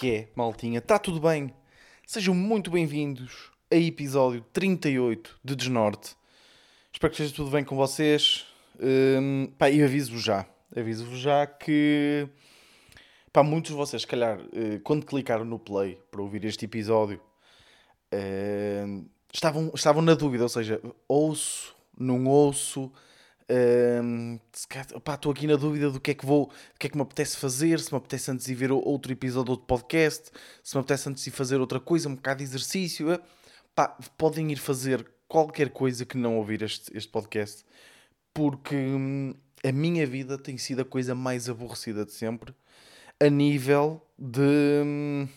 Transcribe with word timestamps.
Que 0.00 0.14
é, 0.14 0.28
maltinha? 0.34 0.78
Está 0.78 0.98
tudo 0.98 1.20
bem? 1.20 1.52
Sejam 2.06 2.34
muito 2.34 2.70
bem-vindos 2.70 3.50
a 3.70 3.76
episódio 3.76 4.42
38 4.50 5.38
de 5.44 5.54
Desnorte. 5.54 6.16
Espero 6.90 7.12
que 7.12 7.20
esteja 7.20 7.36
tudo 7.36 7.50
bem 7.50 7.62
com 7.62 7.76
vocês. 7.76 8.46
Hum, 8.80 9.52
pá, 9.58 9.68
e 9.68 9.82
aviso-vos 9.82 10.22
já, 10.22 10.46
aviso-vos 10.74 11.18
já 11.18 11.46
que 11.46 12.26
pá, 13.30 13.42
muitos 13.42 13.72
de 13.72 13.76
vocês, 13.76 14.00
se 14.00 14.08
calhar, 14.08 14.40
eh, 14.54 14.80
quando 14.82 15.04
clicaram 15.04 15.44
no 15.44 15.58
play 15.58 15.98
para 16.10 16.22
ouvir 16.22 16.46
este 16.46 16.64
episódio, 16.64 17.20
eh, 18.10 19.02
estavam, 19.30 19.70
estavam 19.74 20.00
na 20.00 20.14
dúvida, 20.14 20.44
ou 20.44 20.48
seja, 20.48 20.80
ouço, 21.06 21.76
não 21.94 22.24
ouço, 22.24 22.90
estou 25.14 25.32
aqui 25.32 25.46
na 25.46 25.56
dúvida 25.56 25.90
do 25.90 26.00
que 26.00 26.12
é 26.12 26.14
que 26.14 26.24
vou, 26.24 26.46
do 26.46 26.78
que 26.78 26.86
é 26.86 26.90
que 26.90 26.96
me 26.96 27.02
apetece 27.02 27.36
fazer, 27.36 27.80
se 27.80 27.92
me 27.92 27.98
apetece 27.98 28.30
antes 28.30 28.46
de 28.46 28.54
ver 28.54 28.70
outro 28.70 29.12
episódio 29.12 29.56
de 29.56 29.62
podcast, 29.62 30.30
se 30.62 30.76
me 30.76 30.80
apetece 30.80 31.08
antes 31.08 31.24
de 31.24 31.30
fazer 31.30 31.60
outra 31.60 31.80
coisa, 31.80 32.08
um 32.08 32.14
bocado 32.14 32.38
de 32.38 32.44
exercício. 32.44 33.12
Eh. 33.12 33.20
Pá, 33.74 33.96
podem 34.16 34.50
ir 34.52 34.56
fazer 34.56 35.06
qualquer 35.28 35.70
coisa 35.70 36.04
que 36.04 36.16
não 36.16 36.38
ouvir 36.38 36.62
este, 36.62 36.96
este 36.96 37.10
podcast, 37.10 37.64
porque 38.34 38.74
hum, 38.74 39.34
a 39.64 39.72
minha 39.72 40.06
vida 40.06 40.38
tem 40.38 40.58
sido 40.58 40.82
a 40.82 40.84
coisa 40.84 41.14
mais 41.14 41.48
aborrecida 41.48 42.04
de 42.04 42.12
sempre, 42.12 42.54
a 43.18 43.28
nível 43.28 44.04
de 44.18 45.28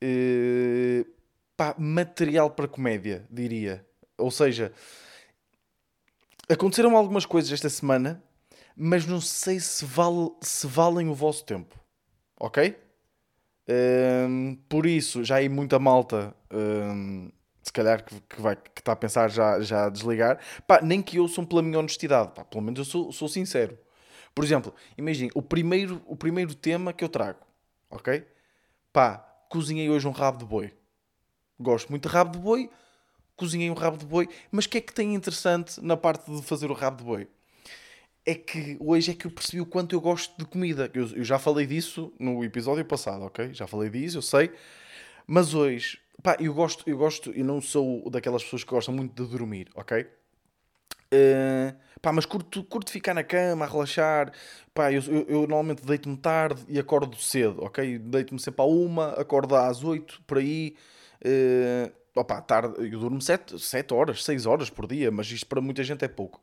eh, 0.00 1.04
pá, 1.56 1.74
material 1.78 2.50
para 2.50 2.68
comédia, 2.68 3.26
diria. 3.30 3.84
Ou 4.16 4.30
seja, 4.30 4.72
Aconteceram 6.50 6.96
algumas 6.96 7.26
coisas 7.26 7.52
esta 7.52 7.68
semana, 7.68 8.22
mas 8.74 9.04
não 9.04 9.20
sei 9.20 9.60
se, 9.60 9.84
vale, 9.84 10.30
se 10.40 10.66
valem 10.66 11.10
o 11.10 11.14
vosso 11.14 11.44
tempo. 11.44 11.78
Ok? 12.40 12.74
Um, 13.68 14.56
por 14.66 14.86
isso, 14.86 15.22
já 15.22 15.36
aí 15.36 15.48
muita 15.48 15.78
malta, 15.78 16.34
um, 16.50 17.30
se 17.62 17.70
calhar 17.70 18.02
que, 18.02 18.18
que, 18.22 18.40
vai, 18.40 18.56
que 18.56 18.80
está 18.80 18.92
a 18.92 18.96
pensar 18.96 19.28
já, 19.28 19.60
já 19.60 19.84
a 19.84 19.90
desligar. 19.90 20.38
Pá, 20.66 20.80
nem 20.80 21.02
que 21.02 21.20
ouçam 21.20 21.44
pela 21.44 21.60
minha 21.60 21.78
honestidade. 21.78 22.32
Pá, 22.34 22.44
pelo 22.46 22.64
menos 22.64 22.78
eu 22.78 22.84
sou, 22.86 23.12
sou 23.12 23.28
sincero. 23.28 23.78
Por 24.34 24.42
exemplo, 24.42 24.74
imagine 24.96 25.30
o 25.34 25.42
primeiro, 25.42 26.00
o 26.06 26.16
primeiro 26.16 26.54
tema 26.54 26.94
que 26.94 27.04
eu 27.04 27.10
trago. 27.10 27.40
Ok? 27.90 28.26
Pá, 28.90 29.18
cozinhei 29.50 29.90
hoje 29.90 30.08
um 30.08 30.12
rabo 30.12 30.38
de 30.38 30.46
boi. 30.46 30.72
Gosto 31.60 31.90
muito 31.90 32.08
de 32.08 32.14
rabo 32.14 32.32
de 32.32 32.38
boi 32.38 32.70
cozinhei 33.38 33.70
um 33.70 33.74
rabo 33.74 33.96
de 33.96 34.04
boi. 34.04 34.28
Mas 34.50 34.66
o 34.66 34.68
que 34.68 34.78
é 34.78 34.80
que 34.80 34.92
tem 34.92 35.14
interessante 35.14 35.82
na 35.82 35.96
parte 35.96 36.30
de 36.30 36.42
fazer 36.42 36.70
o 36.70 36.74
rabo 36.74 36.98
de 36.98 37.04
boi? 37.04 37.28
É 38.26 38.34
que 38.34 38.76
hoje 38.78 39.12
é 39.12 39.14
que 39.14 39.26
eu 39.26 39.30
percebi 39.30 39.60
o 39.60 39.66
quanto 39.66 39.94
eu 39.94 40.00
gosto 40.00 40.36
de 40.36 40.44
comida. 40.44 40.90
Eu, 40.92 41.08
eu 41.16 41.24
já 41.24 41.38
falei 41.38 41.66
disso 41.66 42.12
no 42.18 42.44
episódio 42.44 42.84
passado, 42.84 43.22
ok? 43.22 43.54
Já 43.54 43.66
falei 43.66 43.88
disso, 43.88 44.18
eu 44.18 44.22
sei. 44.22 44.50
Mas 45.26 45.54
hoje, 45.54 45.98
pá, 46.22 46.36
eu 46.38 46.52
gosto, 46.52 46.84
eu 46.86 46.98
gosto, 46.98 47.30
eu 47.30 47.44
não 47.44 47.62
sou 47.62 48.10
daquelas 48.10 48.42
pessoas 48.42 48.64
que 48.64 48.70
gostam 48.70 48.92
muito 48.92 49.14
de 49.14 49.30
dormir, 49.30 49.68
ok? 49.74 50.06
Uh, 51.10 51.74
pá, 52.02 52.12
mas 52.12 52.26
curto, 52.26 52.62
curto 52.64 52.90
ficar 52.90 53.14
na 53.14 53.22
cama, 53.22 53.64
a 53.64 53.68
relaxar. 53.68 54.30
Pá, 54.74 54.92
eu, 54.92 55.00
eu, 55.02 55.26
eu 55.28 55.40
normalmente 55.40 55.82
deito-me 55.84 56.16
tarde 56.16 56.62
e 56.68 56.78
acordo 56.78 57.16
cedo, 57.16 57.62
ok? 57.62 57.98
Deito-me 57.98 58.38
sempre 58.38 58.60
à 58.60 58.64
uma, 58.64 59.12
acordo 59.12 59.56
às 59.56 59.82
oito, 59.82 60.20
por 60.26 60.38
aí. 60.38 60.76
Uh, 61.24 61.90
Opa, 62.14 62.40
tarde, 62.40 62.74
eu 62.78 62.98
durmo 62.98 63.20
7, 63.20 63.58
7 63.58 63.94
horas, 63.94 64.24
6 64.24 64.46
horas 64.46 64.70
por 64.70 64.86
dia, 64.86 65.10
mas 65.10 65.30
isto 65.30 65.46
para 65.46 65.60
muita 65.60 65.84
gente 65.84 66.04
é 66.04 66.08
pouco. 66.08 66.40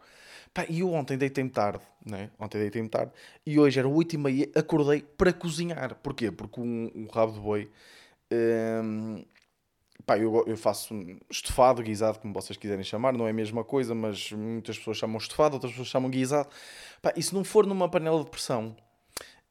Pá, 0.54 0.66
e 0.70 0.80
eu 0.80 0.94
ontem 0.94 1.18
deitei-me 1.18 1.50
tarde, 1.50 1.84
né? 2.06 2.30
Ontem 2.40 2.60
deitei-me 2.60 2.88
tarde 2.88 3.12
e 3.46 3.60
hoje 3.60 3.78
era 3.78 3.88
8 3.88 4.14
e 4.14 4.18
meia, 4.18 4.50
acordei 4.56 5.02
para 5.02 5.34
cozinhar. 5.34 5.96
Porquê? 5.96 6.32
Porque 6.32 6.62
um, 6.62 6.90
um 6.96 7.08
rabo 7.08 7.34
de 7.34 7.40
boi. 7.42 7.70
Hum, 8.32 9.26
pá, 10.06 10.18
eu, 10.18 10.46
eu 10.48 10.56
faço 10.56 10.94
estofado, 11.30 11.84
guisado, 11.84 12.20
como 12.20 12.34
vocês 12.34 12.58
quiserem 12.58 12.84
chamar, 12.84 13.14
não 13.14 13.28
é 13.28 13.32
a 13.32 13.34
mesma 13.34 13.64
coisa, 13.66 13.94
mas 13.94 14.32
muitas 14.32 14.78
pessoas 14.78 14.98
chamam 14.98 15.18
estofado, 15.18 15.56
outras 15.56 15.72
pessoas 15.74 15.90
chamam 15.90 16.10
guisado. 16.10 16.48
Pá, 17.02 17.12
e 17.18 17.22
se 17.22 17.34
não 17.34 17.44
for 17.44 17.66
numa 17.66 17.90
panela 17.90 18.24
de 18.24 18.30
pressão, 18.30 18.76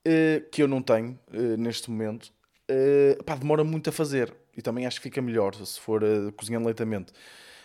uh, 0.06 0.50
que 0.50 0.62
eu 0.62 0.68
não 0.68 0.80
tenho 0.80 1.18
uh, 1.28 1.56
neste 1.58 1.90
momento, 1.90 2.32
uh, 2.70 3.22
pá, 3.24 3.34
demora 3.36 3.64
muito 3.64 3.90
a 3.90 3.92
fazer 3.92 4.34
e 4.56 4.62
também 4.62 4.86
acho 4.86 4.98
que 4.98 5.04
fica 5.04 5.20
melhor 5.20 5.54
se 5.54 5.80
for 5.80 6.02
uh, 6.02 6.32
cozinhando 6.32 6.66
lentamente. 6.66 7.12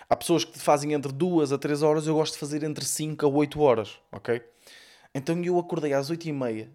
Há 0.10 0.16
pessoas 0.16 0.44
que 0.44 0.58
fazem 0.58 0.94
entre 0.94 1.12
2 1.12 1.52
a 1.52 1.58
3 1.58 1.84
horas, 1.84 2.08
eu 2.08 2.16
gosto 2.16 2.34
de 2.34 2.40
fazer 2.40 2.64
entre 2.64 2.84
5 2.84 3.26
a 3.26 3.30
8 3.30 3.62
horas, 3.62 4.00
ok? 4.12 4.42
Então 5.14 5.42
eu 5.44 5.60
acordei 5.60 5.94
às 5.94 6.10
8 6.10 6.30
e 6.30 6.32
meia, 6.32 6.72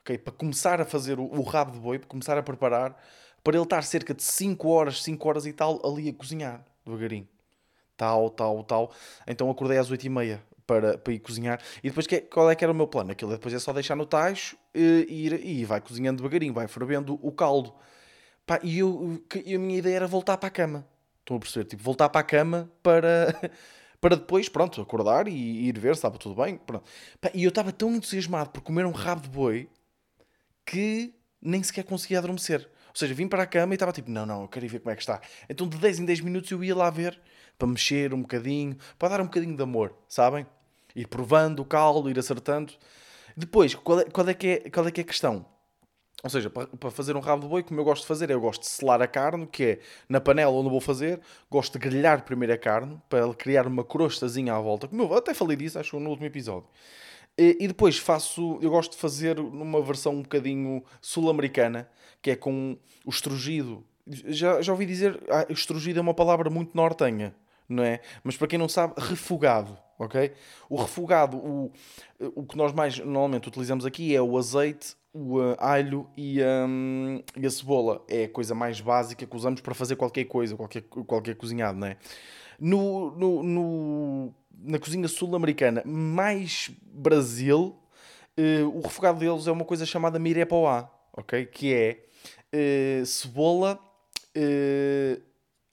ok? 0.00 0.18
Para 0.18 0.32
começar 0.32 0.80
a 0.80 0.84
fazer 0.84 1.18
o, 1.18 1.24
o 1.24 1.42
rabo 1.42 1.72
de 1.72 1.78
boi, 1.78 1.98
para 1.98 2.08
começar 2.08 2.36
a 2.36 2.42
preparar, 2.42 3.00
para 3.42 3.56
ele 3.56 3.64
estar 3.64 3.82
cerca 3.82 4.12
de 4.14 4.22
5 4.22 4.68
horas, 4.68 5.02
5 5.02 5.28
horas 5.28 5.46
e 5.46 5.52
tal, 5.52 5.80
ali 5.84 6.08
a 6.08 6.12
cozinhar, 6.12 6.64
devagarinho. 6.84 7.28
Tal, 7.96 8.30
tal, 8.30 8.64
tal. 8.64 8.92
Então 9.26 9.50
acordei 9.50 9.78
às 9.78 9.90
8 9.90 10.04
e 10.04 10.08
meia 10.08 10.42
para, 10.66 10.98
para 10.98 11.12
ir 11.12 11.18
cozinhar. 11.18 11.60
E 11.82 11.88
depois 11.88 12.06
que, 12.06 12.20
qual 12.20 12.50
é 12.50 12.54
que 12.54 12.64
era 12.64 12.72
o 12.72 12.76
meu 12.76 12.86
plano? 12.86 13.12
Aquilo 13.12 13.30
depois 13.30 13.54
é 13.54 13.58
só 13.58 13.72
deixar 13.72 13.96
no 13.96 14.06
tacho 14.06 14.56
e, 14.74 15.06
eh, 15.08 15.12
ir, 15.12 15.46
e 15.46 15.64
vai 15.64 15.80
cozinhando 15.80 16.16
devagarinho, 16.18 16.52
vai 16.52 16.66
fervendo 16.68 17.18
o 17.22 17.32
caldo. 17.32 17.72
Pá, 18.46 18.60
e 18.62 18.78
eu, 18.78 19.22
a 19.34 19.58
minha 19.58 19.78
ideia 19.78 19.96
era 19.96 20.06
voltar 20.06 20.36
para 20.36 20.48
a 20.48 20.50
cama. 20.50 20.86
Estão 21.20 21.36
a 21.36 21.40
perceber? 21.40 21.64
Tipo, 21.66 21.82
voltar 21.82 22.08
para 22.08 22.20
a 22.20 22.24
cama 22.24 22.70
para, 22.82 23.34
para 24.00 24.16
depois, 24.16 24.48
pronto, 24.48 24.80
acordar 24.80 25.28
e, 25.28 25.68
ir 25.68 25.78
ver 25.78 25.94
se 25.94 25.98
estava 25.98 26.18
tudo 26.18 26.42
bem. 26.42 26.56
Pronto. 26.58 26.84
Pá, 27.20 27.30
e 27.34 27.44
eu 27.44 27.48
estava 27.48 27.72
tão 27.72 27.94
entusiasmado 27.94 28.50
por 28.50 28.60
comer 28.62 28.84
um 28.86 28.90
rabo 28.90 29.22
de 29.22 29.28
boi 29.28 29.68
que 30.66 31.14
nem 31.40 31.62
sequer 31.62 31.84
conseguia 31.84 32.18
adormecer. 32.18 32.68
Ou 32.88 32.96
seja, 32.96 33.14
vim 33.14 33.26
para 33.26 33.42
a 33.42 33.46
cama 33.46 33.72
e 33.72 33.76
estava 33.76 33.92
tipo, 33.92 34.10
não, 34.10 34.26
não, 34.26 34.42
eu 34.42 34.48
quero 34.48 34.66
ir 34.66 34.68
ver 34.68 34.80
como 34.80 34.92
é 34.92 34.96
que 34.96 35.02
está. 35.02 35.20
Então 35.48 35.66
de 35.66 35.78
10 35.78 36.00
em 36.00 36.04
10 36.04 36.20
minutos 36.20 36.50
eu 36.50 36.62
ia 36.62 36.76
lá 36.76 36.90
ver, 36.90 37.18
para 37.58 37.66
mexer 37.66 38.12
um 38.12 38.20
bocadinho, 38.20 38.76
para 38.98 39.08
dar 39.08 39.20
um 39.20 39.24
bocadinho 39.24 39.56
de 39.56 39.62
amor, 39.62 39.96
sabem? 40.08 40.46
Ir 40.94 41.06
provando 41.08 41.60
o 41.60 41.64
caldo, 41.64 42.10
ir 42.10 42.18
acertando. 42.18 42.74
Depois, 43.34 43.74
qual 43.74 44.00
é, 44.00 44.04
qual 44.04 44.28
é, 44.28 44.34
que, 44.34 44.46
é, 44.46 44.70
qual 44.70 44.86
é 44.86 44.90
que 44.90 45.00
é 45.00 45.04
a 45.04 45.06
questão? 45.06 45.46
Ou 46.22 46.30
seja, 46.30 46.48
para 46.48 46.90
fazer 46.90 47.16
um 47.16 47.20
rabo 47.20 47.42
de 47.42 47.48
boi, 47.48 47.62
como 47.64 47.80
eu 47.80 47.84
gosto 47.84 48.02
de 48.02 48.08
fazer, 48.08 48.30
eu 48.30 48.40
gosto 48.40 48.60
de 48.60 48.68
selar 48.68 49.02
a 49.02 49.08
carne, 49.08 49.44
que 49.44 49.64
é 49.64 49.78
na 50.08 50.20
panela 50.20 50.52
onde 50.52 50.70
vou 50.70 50.80
fazer, 50.80 51.20
gosto 51.50 51.72
de 51.72 51.80
grelhar 51.80 52.24
primeiro 52.24 52.52
a 52.52 52.58
carne, 52.58 52.96
para 53.08 53.34
criar 53.34 53.66
uma 53.66 53.82
crostazinha 53.82 54.54
à 54.54 54.60
volta, 54.60 54.86
como 54.86 55.02
eu 55.02 55.14
até 55.14 55.34
falei 55.34 55.56
disso, 55.56 55.80
acho, 55.80 55.98
no 55.98 56.10
último 56.10 56.26
episódio. 56.26 56.68
E, 57.36 57.66
depois 57.66 57.98
faço, 57.98 58.58
eu 58.60 58.70
gosto 58.70 58.92
de 58.92 58.98
fazer 58.98 59.36
numa 59.36 59.80
versão 59.82 60.12
um 60.12 60.22
bocadinho 60.22 60.84
sul-americana, 61.00 61.88
que 62.20 62.30
é 62.30 62.36
com 62.36 62.76
o 63.04 63.10
estrugido. 63.10 63.84
Já, 64.06 64.60
já 64.62 64.72
ouvi 64.72 64.86
dizer, 64.86 65.20
ah, 65.28 65.46
estrugido 65.48 65.98
é 65.98 66.02
uma 66.02 66.14
palavra 66.14 66.50
muito 66.50 66.76
nortenha, 66.76 67.34
não 67.68 67.82
é? 67.82 68.00
Mas 68.22 68.36
para 68.36 68.46
quem 68.46 68.58
não 68.58 68.68
sabe, 68.68 68.94
refogado, 68.96 69.76
ok? 69.98 70.32
O 70.68 70.76
refogado, 70.76 71.36
o, 71.38 71.72
o 72.20 72.44
que 72.44 72.56
nós 72.56 72.72
mais 72.72 72.98
normalmente 72.98 73.48
utilizamos 73.48 73.86
aqui 73.86 74.14
é 74.14 74.20
o 74.20 74.36
azeite, 74.36 74.94
o 75.12 75.38
uh, 75.38 75.56
alho 75.58 76.08
e, 76.16 76.40
um, 76.42 77.22
e, 77.36 77.46
a 77.46 77.50
cebola. 77.50 78.02
É 78.08 78.24
a 78.24 78.28
coisa 78.28 78.54
mais 78.54 78.80
básica 78.80 79.26
que 79.26 79.36
usamos 79.36 79.60
para 79.60 79.74
fazer 79.74 79.96
qualquer 79.96 80.24
coisa, 80.24 80.56
qualquer, 80.56 80.82
qualquer 80.82 81.34
cozinhado, 81.36 81.78
não 81.78 81.86
é? 81.86 81.96
No, 82.58 83.10
no, 83.16 83.42
no 83.42 84.34
na 84.64 84.78
cozinha 84.78 85.08
sul-americana, 85.08 85.82
mais 85.84 86.70
Brasil, 86.82 87.76
uh, 88.38 88.68
o 88.68 88.80
refogado 88.80 89.18
deles 89.18 89.46
é 89.46 89.52
uma 89.52 89.64
coisa 89.64 89.84
chamada 89.84 90.18
mirepoá, 90.18 90.88
ok? 91.12 91.44
Que 91.46 91.74
é 91.74 93.00
uh, 93.02 93.06
cebola, 93.06 93.78
uh, 94.36 95.22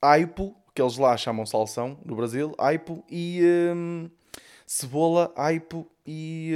aipo, 0.01 0.55
que 0.73 0.81
eles 0.81 0.97
lá 0.97 1.15
chamam 1.15 1.45
salsão 1.45 1.99
no 2.03 2.15
Brasil, 2.15 2.53
aipo 2.57 3.03
e 3.09 3.41
um, 3.75 4.09
cebola, 4.65 5.31
aipo 5.35 5.87
e, 6.05 6.53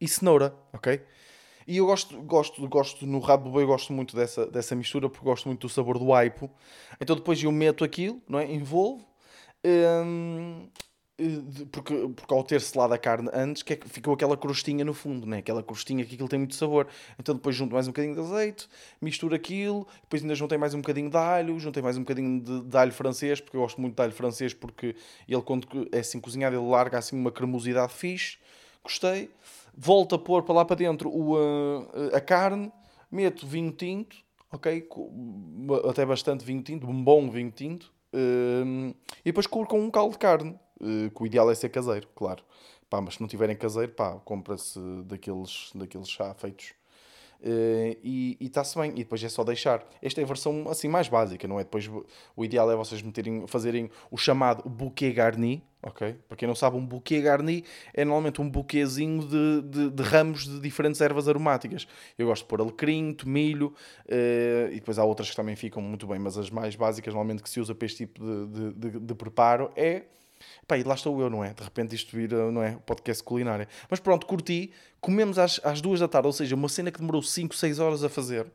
e 0.00 0.06
cenoura, 0.06 0.54
ok? 0.72 1.00
E 1.66 1.78
eu 1.78 1.86
gosto, 1.86 2.20
gosto, 2.22 2.68
gosto 2.68 3.06
no 3.06 3.18
rabo 3.18 3.50
boi, 3.50 3.64
gosto 3.64 3.92
muito 3.92 4.14
dessa, 4.14 4.46
dessa 4.46 4.74
mistura 4.74 5.08
porque 5.08 5.24
gosto 5.24 5.46
muito 5.46 5.66
do 5.66 5.68
sabor 5.68 5.98
do 5.98 6.12
aipo. 6.12 6.50
Então 7.00 7.16
depois 7.16 7.42
eu 7.42 7.52
meto 7.52 7.84
aquilo, 7.84 8.20
não 8.28 8.38
é? 8.38 8.52
Envolvo. 8.52 9.06
Hum, 9.64 10.68
porque, 11.70 11.94
porque 12.16 12.34
ao 12.34 12.42
ter 12.42 12.60
selado 12.60 12.92
a 12.92 12.98
carne 12.98 13.30
antes, 13.32 13.62
que 13.62 13.74
é, 13.74 13.78
ficou 13.86 14.14
aquela 14.14 14.36
crostinha 14.36 14.84
no 14.84 14.92
fundo, 14.92 15.26
né? 15.26 15.38
aquela 15.38 15.62
crostinha 15.62 16.04
que 16.04 16.14
aquilo 16.14 16.28
tem 16.28 16.40
muito 16.40 16.56
sabor. 16.56 16.88
Então 17.18 17.34
depois 17.34 17.54
junto 17.54 17.72
mais 17.72 17.86
um 17.86 17.90
bocadinho 17.90 18.14
de 18.14 18.20
azeite, 18.20 18.68
misturo 19.00 19.34
aquilo, 19.34 19.86
depois 20.02 20.22
ainda 20.22 20.34
juntei 20.34 20.58
mais 20.58 20.74
um 20.74 20.78
bocadinho 20.78 21.08
de 21.08 21.16
alho, 21.16 21.58
juntei 21.60 21.82
mais 21.82 21.96
um 21.96 22.00
bocadinho 22.00 22.40
de, 22.40 22.62
de 22.62 22.76
alho 22.76 22.92
francês, 22.92 23.40
porque 23.40 23.56
eu 23.56 23.60
gosto 23.60 23.80
muito 23.80 23.94
de 23.94 24.02
alho 24.02 24.12
francês, 24.12 24.52
porque 24.52 24.96
ele 25.28 25.42
quando 25.42 25.68
é 25.92 26.00
assim 26.00 26.18
cozinhado 26.20 26.56
ele 26.56 26.66
larga 26.68 26.98
assim 26.98 27.16
uma 27.16 27.30
cremosidade 27.30 27.92
fixe. 27.92 28.38
Gostei 28.82 29.30
volto 29.76 30.14
a 30.14 30.18
pôr 30.18 30.42
para 30.42 30.54
lá 30.54 30.64
para 30.64 30.76
dentro 30.76 31.10
o, 31.10 31.36
a, 31.36 32.16
a 32.16 32.20
carne, 32.20 32.72
meto 33.10 33.46
vinho 33.46 33.72
tinto, 33.72 34.16
ok? 34.52 34.88
Até 35.88 36.04
bastante 36.04 36.44
vinho 36.44 36.62
tinto, 36.62 36.86
um 36.86 37.02
bom 37.02 37.30
vinho 37.30 37.50
tinto, 37.50 37.92
um, 38.12 38.94
e 39.20 39.24
depois 39.24 39.46
cubro 39.46 39.68
com 39.68 39.80
um 39.80 39.90
caldo 39.90 40.12
de 40.12 40.18
carne, 40.18 40.58
uh, 40.80 41.10
que 41.10 41.22
o 41.22 41.26
ideal 41.26 41.50
é 41.50 41.54
ser 41.54 41.68
caseiro, 41.68 42.08
claro. 42.14 42.42
Pá, 42.88 43.00
mas 43.00 43.14
se 43.14 43.20
não 43.20 43.26
tiverem 43.26 43.56
caseiro, 43.56 43.92
pá, 43.92 44.20
compra-se 44.24 44.78
daqueles, 45.04 45.70
daqueles 45.74 46.08
chá 46.08 46.32
feitos 46.34 46.74
Uh, 47.44 47.94
e 48.02 48.38
está-se 48.40 48.78
bem, 48.78 48.92
e 48.92 49.04
depois 49.04 49.22
é 49.22 49.28
só 49.28 49.44
deixar. 49.44 49.86
Esta 50.00 50.18
é 50.18 50.24
a 50.24 50.26
versão 50.26 50.66
assim 50.66 50.88
mais 50.88 51.08
básica, 51.08 51.46
não 51.46 51.60
é? 51.60 51.64
Depois 51.64 51.86
o 52.34 52.42
ideal 52.42 52.70
é 52.70 52.74
vocês 52.74 53.02
meterem, 53.02 53.46
fazerem 53.46 53.90
o 54.10 54.16
chamado 54.16 54.66
bouquet 54.66 55.12
garni, 55.12 55.62
ok? 55.82 56.16
Para 56.26 56.38
quem 56.38 56.48
não 56.48 56.54
sabe, 56.54 56.78
um 56.78 56.86
bouquet 56.86 57.20
garni 57.20 57.62
é 57.92 58.02
normalmente 58.02 58.40
um 58.40 58.48
buquezinho 58.48 59.28
de, 59.28 59.60
de, 59.60 59.90
de, 59.90 60.02
ramos 60.02 60.46
de 60.46 60.58
diferentes 60.58 61.02
ervas 61.02 61.28
aromáticas. 61.28 61.86
Eu 62.16 62.28
gosto 62.28 62.44
de 62.44 62.48
pôr 62.48 62.62
alecrim, 62.62 63.12
tomilho, 63.12 63.74
uh, 64.06 64.72
e 64.72 64.76
depois 64.76 64.98
há 64.98 65.04
outras 65.04 65.28
que 65.28 65.36
também 65.36 65.54
ficam 65.54 65.82
muito 65.82 66.06
bem, 66.06 66.18
mas 66.18 66.38
as 66.38 66.48
mais 66.48 66.74
básicas 66.76 67.12
normalmente 67.12 67.42
que 67.42 67.50
se 67.50 67.60
usa 67.60 67.74
para 67.74 67.84
este 67.84 68.06
tipo 68.06 68.24
de, 68.24 68.72
de, 68.72 69.00
de 69.00 69.14
preparo 69.14 69.70
é 69.76 70.04
Pá, 70.66 70.78
e 70.78 70.82
lá 70.82 70.94
estou 70.94 71.20
eu, 71.20 71.28
não 71.28 71.44
é? 71.44 71.52
De 71.52 71.62
repente 71.62 71.94
isto 71.94 72.16
vira, 72.16 72.50
não 72.50 72.62
é? 72.62 72.76
Podcast 72.86 73.22
culinária. 73.22 73.68
Mas 73.90 74.00
pronto, 74.00 74.26
curti. 74.26 74.72
Comemos 75.00 75.38
às, 75.38 75.60
às 75.62 75.80
duas 75.80 76.00
da 76.00 76.08
tarde, 76.08 76.26
ou 76.26 76.32
seja, 76.32 76.54
uma 76.54 76.68
cena 76.68 76.90
que 76.90 76.98
demorou 76.98 77.22
5, 77.22 77.54
6 77.54 77.78
horas 77.78 78.02
a 78.02 78.08
fazer. 78.08 78.50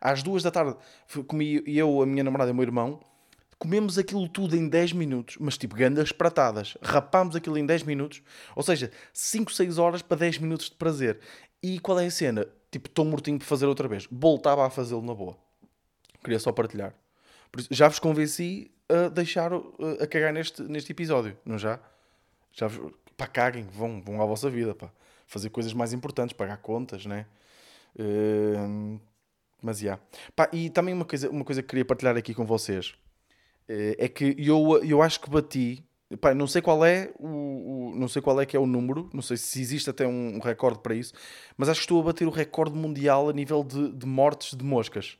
Às 0.00 0.22
duas 0.22 0.42
da 0.42 0.50
tarde, 0.50 0.76
comi 1.26 1.62
eu, 1.66 2.02
a 2.02 2.06
minha 2.06 2.22
namorada 2.22 2.50
e 2.50 2.52
o 2.52 2.54
meu 2.54 2.64
irmão. 2.64 3.00
Comemos 3.58 3.96
aquilo 3.96 4.28
tudo 4.28 4.56
em 4.56 4.68
10 4.68 4.92
minutos, 4.92 5.36
mas 5.40 5.56
tipo 5.56 5.74
grandes 5.74 6.12
pratadas. 6.12 6.76
Rapámos 6.82 7.34
aquilo 7.34 7.56
em 7.56 7.64
10 7.64 7.84
minutos, 7.84 8.20
ou 8.54 8.62
seja, 8.62 8.90
5, 9.12 9.50
6 9.52 9.78
horas 9.78 10.02
para 10.02 10.18
10 10.18 10.38
minutos 10.38 10.68
de 10.68 10.76
prazer. 10.76 11.20
E 11.62 11.78
qual 11.78 11.98
é 11.98 12.06
a 12.06 12.10
cena? 12.10 12.46
Tipo, 12.70 12.88
estou 12.88 13.06
mortinho 13.06 13.38
para 13.38 13.46
fazer 13.46 13.64
outra 13.64 13.88
vez. 13.88 14.06
Voltava 14.10 14.66
a 14.66 14.70
fazê-lo 14.70 15.00
na 15.00 15.14
boa. 15.14 15.38
Queria 16.22 16.38
só 16.38 16.52
partilhar. 16.52 16.94
Já 17.70 17.88
vos 17.88 17.98
convenci 17.98 18.70
a 18.88 19.08
deixar 19.08 19.52
a 20.00 20.06
cagar 20.06 20.32
neste, 20.32 20.62
neste 20.62 20.92
episódio, 20.92 21.36
não 21.44 21.58
já? 21.58 21.80
Já 22.52 22.68
pá, 23.16 23.26
caguem, 23.26 23.64
vão, 23.64 24.02
vão 24.02 24.20
à 24.20 24.26
vossa 24.26 24.50
vida, 24.50 24.74
pá. 24.74 24.90
Fazer 25.26 25.50
coisas 25.50 25.72
mais 25.72 25.92
importantes, 25.92 26.32
pagar 26.36 26.58
contas, 26.58 27.06
né? 27.06 27.26
Uh, 27.98 29.00
mas 29.62 29.78
já. 29.78 29.98
Yeah. 30.38 30.52
E 30.52 30.70
também 30.70 30.94
uma 30.94 31.04
coisa, 31.04 31.30
uma 31.30 31.44
coisa 31.44 31.62
que 31.62 31.68
queria 31.68 31.84
partilhar 31.84 32.16
aqui 32.16 32.34
com 32.34 32.44
vocês 32.44 32.94
uh, 33.68 33.96
é 33.98 34.08
que 34.08 34.36
eu, 34.38 34.82
eu 34.84 35.02
acho 35.02 35.20
que 35.20 35.30
bati. 35.30 35.84
Pá, 36.20 36.34
não 36.34 36.46
sei 36.46 36.60
qual 36.60 36.84
é 36.84 37.12
o, 37.18 37.26
o, 37.26 37.94
não 37.96 38.06
sei 38.06 38.20
qual 38.20 38.40
é 38.40 38.46
que 38.46 38.56
é 38.56 38.60
o 38.60 38.66
número, 38.66 39.08
não 39.12 39.22
sei 39.22 39.36
se 39.36 39.60
existe 39.60 39.88
até 39.88 40.06
um, 40.06 40.36
um 40.36 40.38
recorde 40.38 40.78
para 40.80 40.94
isso, 40.94 41.12
mas 41.56 41.68
acho 41.68 41.80
que 41.80 41.84
estou 41.84 42.00
a 42.00 42.04
bater 42.04 42.28
o 42.28 42.30
recorde 42.30 42.76
mundial 42.76 43.30
a 43.30 43.32
nível 43.32 43.64
de, 43.64 43.90
de 43.90 44.06
mortes 44.06 44.54
de 44.54 44.64
moscas. 44.64 45.18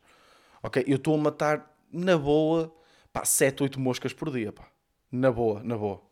Ok? 0.63 0.85
Eu 0.87 0.97
estou 0.97 1.15
a 1.15 1.19
matar 1.19 1.75
na 1.91 2.17
boa 2.17 2.73
pá, 3.15 3.25
7, 3.25 3.63
8 3.63 3.81
moscas 3.81 4.13
por 4.13 4.31
dia, 4.31 4.53
pá. 4.53 4.69
Na 5.11 5.31
boa, 5.31 5.63
na 5.63 5.79
boa. 5.79 6.03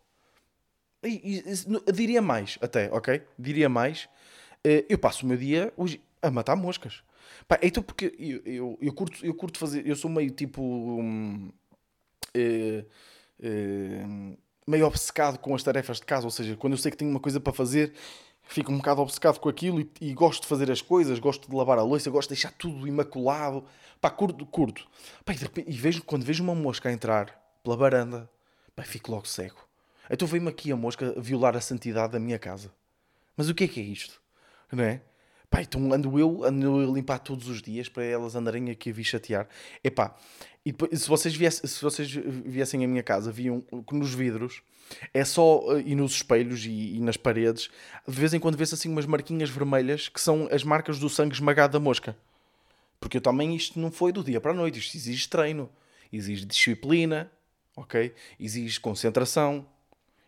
E, 1.02 1.40
e, 1.40 1.92
diria 1.92 2.22
mais, 2.22 2.56
até, 2.62 2.88
ok? 2.92 3.20
Diria 3.36 3.68
mais. 3.68 4.04
Uh, 4.64 4.86
eu 4.88 4.96
passo 4.96 5.26
o 5.26 5.28
meu 5.28 5.36
dia 5.36 5.72
hoje 5.76 6.00
a 6.22 6.30
matar 6.30 6.54
moscas. 6.54 7.02
Pá, 7.48 7.58
então 7.60 7.82
porque 7.82 8.14
eu, 8.16 8.40
eu, 8.44 8.78
eu, 8.80 8.92
curto, 8.94 9.26
eu 9.26 9.34
curto 9.34 9.58
fazer, 9.58 9.84
eu 9.84 9.96
sou 9.96 10.08
meio 10.08 10.30
tipo. 10.30 10.62
uh, 10.62 11.52
uh, 13.40 14.38
meio 14.64 14.86
obcecado 14.86 15.38
com 15.38 15.52
as 15.56 15.62
tarefas 15.64 15.96
de 15.96 16.06
casa, 16.06 16.24
ou 16.24 16.30
seja, 16.30 16.56
quando 16.56 16.74
eu 16.74 16.78
sei 16.78 16.92
que 16.92 16.96
tenho 16.96 17.10
uma 17.10 17.18
coisa 17.18 17.40
para 17.40 17.52
fazer, 17.52 17.92
fico 18.44 18.72
um 18.72 18.76
bocado 18.76 19.00
obcecado 19.00 19.38
com 19.38 19.48
aquilo 19.48 19.80
e, 19.80 19.90
e, 20.00 20.14
gosto 20.14 20.42
de 20.42 20.48
fazer 20.48 20.70
as 20.70 20.82
coisas, 20.82 21.18
gosto 21.18 21.48
de 21.48 21.56
lavar 21.56 21.78
a 21.78 21.82
louça, 21.82 22.10
gosto 22.10 22.28
de 22.28 22.34
deixar 22.34 22.52
tudo 22.52 22.86
imaculado. 22.86 23.64
Pá, 24.00 24.10
curto, 24.10 24.44
curto. 24.46 24.86
Pá, 25.24 25.32
e, 25.32 25.36
repente, 25.36 25.70
e, 25.70 25.72
vejo, 25.72 26.02
quando 26.02 26.24
vejo 26.24 26.42
uma 26.42 26.54
mosca 26.54 26.90
entrar 26.90 27.40
pela 27.62 27.76
varanda, 27.76 28.28
pá, 28.74 28.82
fico 28.82 29.10
logo 29.10 29.26
cego. 29.26 29.66
Então 30.10 30.26
veio-me 30.28 30.48
aqui 30.48 30.70
a 30.72 30.76
mosca 30.76 31.14
violar 31.18 31.56
a 31.56 31.60
santidade 31.60 32.12
da 32.12 32.18
minha 32.18 32.38
casa. 32.38 32.72
Mas 33.36 33.48
o 33.48 33.54
que 33.54 33.64
é 33.64 33.68
que 33.68 33.80
é 33.80 33.82
isto? 33.82 34.20
Não 34.70 34.84
é? 34.84 35.00
Pá, 35.48 35.62
então 35.62 35.92
ando 35.92 36.18
eu, 36.18 36.44
ando 36.44 36.80
eu 36.80 36.90
a 36.90 36.94
limpar 36.94 37.18
todos 37.18 37.46
os 37.46 37.60
dias 37.60 37.88
para 37.88 38.04
elas 38.04 38.34
andarem 38.34 38.70
aqui 38.70 38.90
a 38.90 38.92
vir 38.92 39.04
chatear. 39.04 39.48
Epá, 39.84 40.16
e 40.64 40.72
depois, 40.72 41.02
se 41.02 41.08
vocês, 41.08 41.34
viessem, 41.34 41.68
se 41.68 41.82
vocês 41.82 42.10
viessem 42.10 42.84
à 42.84 42.88
minha 42.88 43.02
casa, 43.02 43.30
viam 43.30 43.60
que 43.60 43.94
nos 43.94 44.14
vidros 44.14 44.62
é 45.12 45.24
só, 45.24 45.62
eh, 45.76 45.82
e 45.86 45.94
nos 45.94 46.12
espelhos 46.12 46.64
e, 46.64 46.96
e 46.96 47.00
nas 47.00 47.16
paredes, 47.16 47.70
de 48.06 48.18
vez 48.18 48.34
em 48.34 48.40
quando 48.40 48.56
vê-se 48.56 48.74
assim 48.74 48.88
umas 48.88 49.06
marquinhas 49.06 49.50
vermelhas 49.50 50.08
que 50.08 50.20
são 50.20 50.48
as 50.50 50.64
marcas 50.64 50.98
do 50.98 51.08
sangue 51.08 51.34
esmagado 51.34 51.72
da 51.72 51.80
mosca. 51.80 52.16
Porque 53.00 53.16
eu 53.16 53.20
também 53.20 53.54
isto 53.56 53.80
não 53.80 53.90
foi 53.90 54.12
do 54.12 54.22
dia 54.22 54.40
para 54.40 54.52
a 54.52 54.54
noite, 54.54 54.78
isto 54.78 54.96
exige 54.96 55.28
treino, 55.28 55.68
exige 56.12 56.44
disciplina, 56.44 57.30
ok? 57.76 58.14
Exige 58.38 58.78
concentração, 58.78 59.66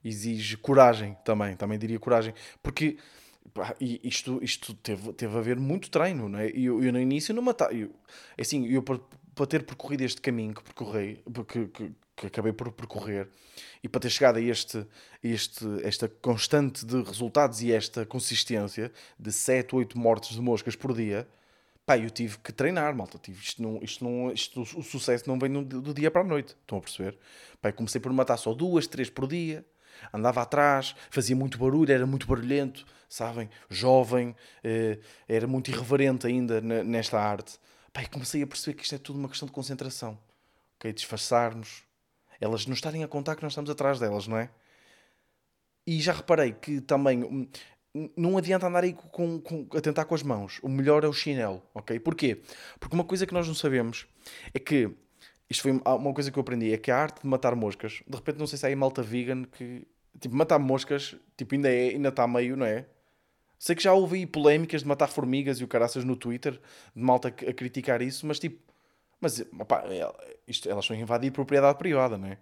exige 0.05 0.57
coragem 0.57 1.17
também, 1.25 1.57
também 1.57 1.79
diria 1.79 1.99
coragem, 1.99 2.35
porque 2.63 2.99
pá, 3.53 3.75
isto, 3.81 4.39
isto 4.43 4.75
teve, 4.75 5.13
teve 5.13 5.37
a 5.37 5.41
ver 5.41 5.59
muito 5.59 5.91
treino, 5.91 6.29
não 6.29 6.39
é? 6.39 6.49
Eu, 6.49 6.83
eu 6.83 6.93
no 6.93 7.01
início 7.01 7.35
não 7.35 7.43
matava, 7.43 7.73
eu, 7.73 7.91
assim, 8.39 8.67
eu 8.67 8.83
para, 8.83 8.99
ter 9.47 9.65
percorrido 9.65 10.03
este 10.03 10.21
caminho 10.21 10.55
que 10.55 10.63
percorri, 10.63 11.23
que, 11.49 11.67
que, 11.69 11.93
que 12.17 12.27
acabei 12.27 12.53
por 12.53 12.71
percorrer 12.73 13.29
e 13.83 13.89
para 13.89 14.01
ter 14.01 14.11
chegado 14.11 14.37
a 14.37 14.41
este, 14.41 14.87
este, 15.23 15.65
esta 15.83 16.09
constante 16.09 16.85
de 16.85 17.03
resultados 17.03 17.63
e 17.63 17.73
esta 17.73 18.07
consistência 18.07 18.93
de 19.19 19.33
7, 19.33 19.75
8 19.75 19.99
mortes 19.99 20.31
de 20.31 20.41
moscas 20.41 20.77
por 20.77 20.95
dia, 20.95 21.29
pá, 21.85 21.99
eu 21.99 22.11
tive 22.11 22.39
que 22.39 22.53
treinar, 22.53 22.95
malta. 22.95 23.19
Tive, 23.19 23.43
isto 23.43 23.63
não, 23.63 23.83
isto 23.83 24.05
não, 24.05 24.33
isto, 24.33 24.63
o 24.63 24.83
sucesso 24.83 25.29
não 25.29 25.39
vem 25.39 25.53
do, 25.65 25.93
dia 25.95 26.11
para 26.11 26.23
a 26.23 26.25
noite, 26.25 26.57
estão 26.61 26.79
a 26.79 26.81
perceber? 26.81 27.19
Pá, 27.61 27.73
comecei 27.73 28.01
por 28.01 28.13
matar 28.13 28.37
só 28.37 28.55
duas, 28.55 28.87
três 28.87 29.11
por 29.11 29.27
dia, 29.27 29.65
andava 30.13 30.43
atrás, 30.43 30.95
fazia 31.11 31.37
muito 31.37 31.59
barulho, 31.59 31.93
era 31.93 32.07
muito 32.07 32.27
barulhento, 32.27 32.85
sabem? 33.09 33.49
Jovem, 33.69 34.35
eh, 34.63 34.99
era 35.29 35.47
muito 35.47 35.71
irreverente 35.71 36.27
ainda 36.27 36.61
nesta 36.61 37.21
arte. 37.21 37.59
Pá, 37.93 38.05
comecei 38.07 38.43
a 38.43 38.47
perceber 38.47 38.77
que 38.77 38.83
isto 38.85 38.95
é 38.95 38.99
tudo 38.99 39.19
uma 39.19 39.29
questão 39.29 39.47
de 39.47 39.53
concentração. 39.53 40.19
Ok? 40.77 40.93
Disfarçarmos, 40.93 41.85
elas 42.41 42.67
não 42.67 42.75
estarem 42.75 43.05
a 43.05 43.09
contar 43.09 43.37
que 43.37 43.43
nós 43.43 43.53
estamos 43.53 43.71
atrás 43.71 43.99
delas, 43.99 44.27
não 44.27 44.37
é? 44.37 44.51
E 45.87 46.01
já 46.01 46.13
reparei 46.13 46.53
que 46.53 46.81
também 46.81 47.23
hum, 47.25 47.49
não 48.17 48.37
adianta 48.37 48.67
andar 48.67 48.85
aí 48.85 48.93
com, 48.93 49.41
com, 49.41 49.67
a 49.77 49.81
tentar 49.81 50.05
com 50.05 50.15
as 50.15 50.23
mãos. 50.23 50.59
O 50.63 50.69
melhor 50.69 51.05
é 51.05 51.09
o 51.09 51.13
chinelo, 51.13 51.63
ok? 51.75 51.99
Porquê? 52.01 52.41
Porque 52.81 52.95
uma 52.95 53.05
coisa 53.05 53.27
que 53.27 53.35
nós 53.35 53.47
não 53.47 53.55
sabemos 53.55 54.07
é 54.53 54.59
que 54.59 54.91
isto 55.49 55.63
foi 55.63 55.73
uma 55.73 56.15
coisa 56.15 56.31
que 56.31 56.39
eu 56.39 56.41
aprendi, 56.41 56.73
é 56.73 56.79
que 56.79 56.91
a 56.91 56.97
arte 56.97 57.21
de 57.23 57.27
matar 57.27 57.55
moscas, 57.55 58.03
de 58.07 58.17
repente 58.17 58.39
não 58.39 58.47
sei 58.47 58.59
se 58.59 58.67
há 58.67 58.69
aí 58.69 58.77
malta 58.77 59.03
vegan 59.03 59.45
que 59.45 59.87
tipo, 60.21 60.35
matar 60.35 60.59
moscas, 60.59 61.17
tipo, 61.37 61.55
ainda 61.55 61.69
é, 61.71 61.91
ainda 61.91 62.09
está 62.09 62.27
meio, 62.27 62.57
não 62.57 62.67
é? 62.67 62.87
Sei 63.59 63.75
que 63.75 63.83
já 63.83 63.93
ouvi 63.93 64.27
polémicas 64.27 64.83
de 64.83 64.89
matar 64.89 65.07
formigas 65.09 65.59
e 65.59 65.65
o 65.65 65.69
caraças 65.69 66.05
no 66.05 66.17
Twitter, 66.17 66.61
de 66.95 67.03
malta 67.03 67.29
a 67.29 67.53
criticar 67.53 68.03
isso, 68.03 68.27
mas 68.27 68.39
tipo, 68.39 68.59
mas 69.25 69.43
opa, 69.59 69.85
é, 69.87 70.07
isto, 70.47 70.69
elas 70.69 70.85
estão 70.85 70.95
a 70.95 71.01
invadir 71.01 71.33
propriedade 71.33 71.79
privada, 71.79 72.19
não 72.19 72.29
é? 72.29 72.39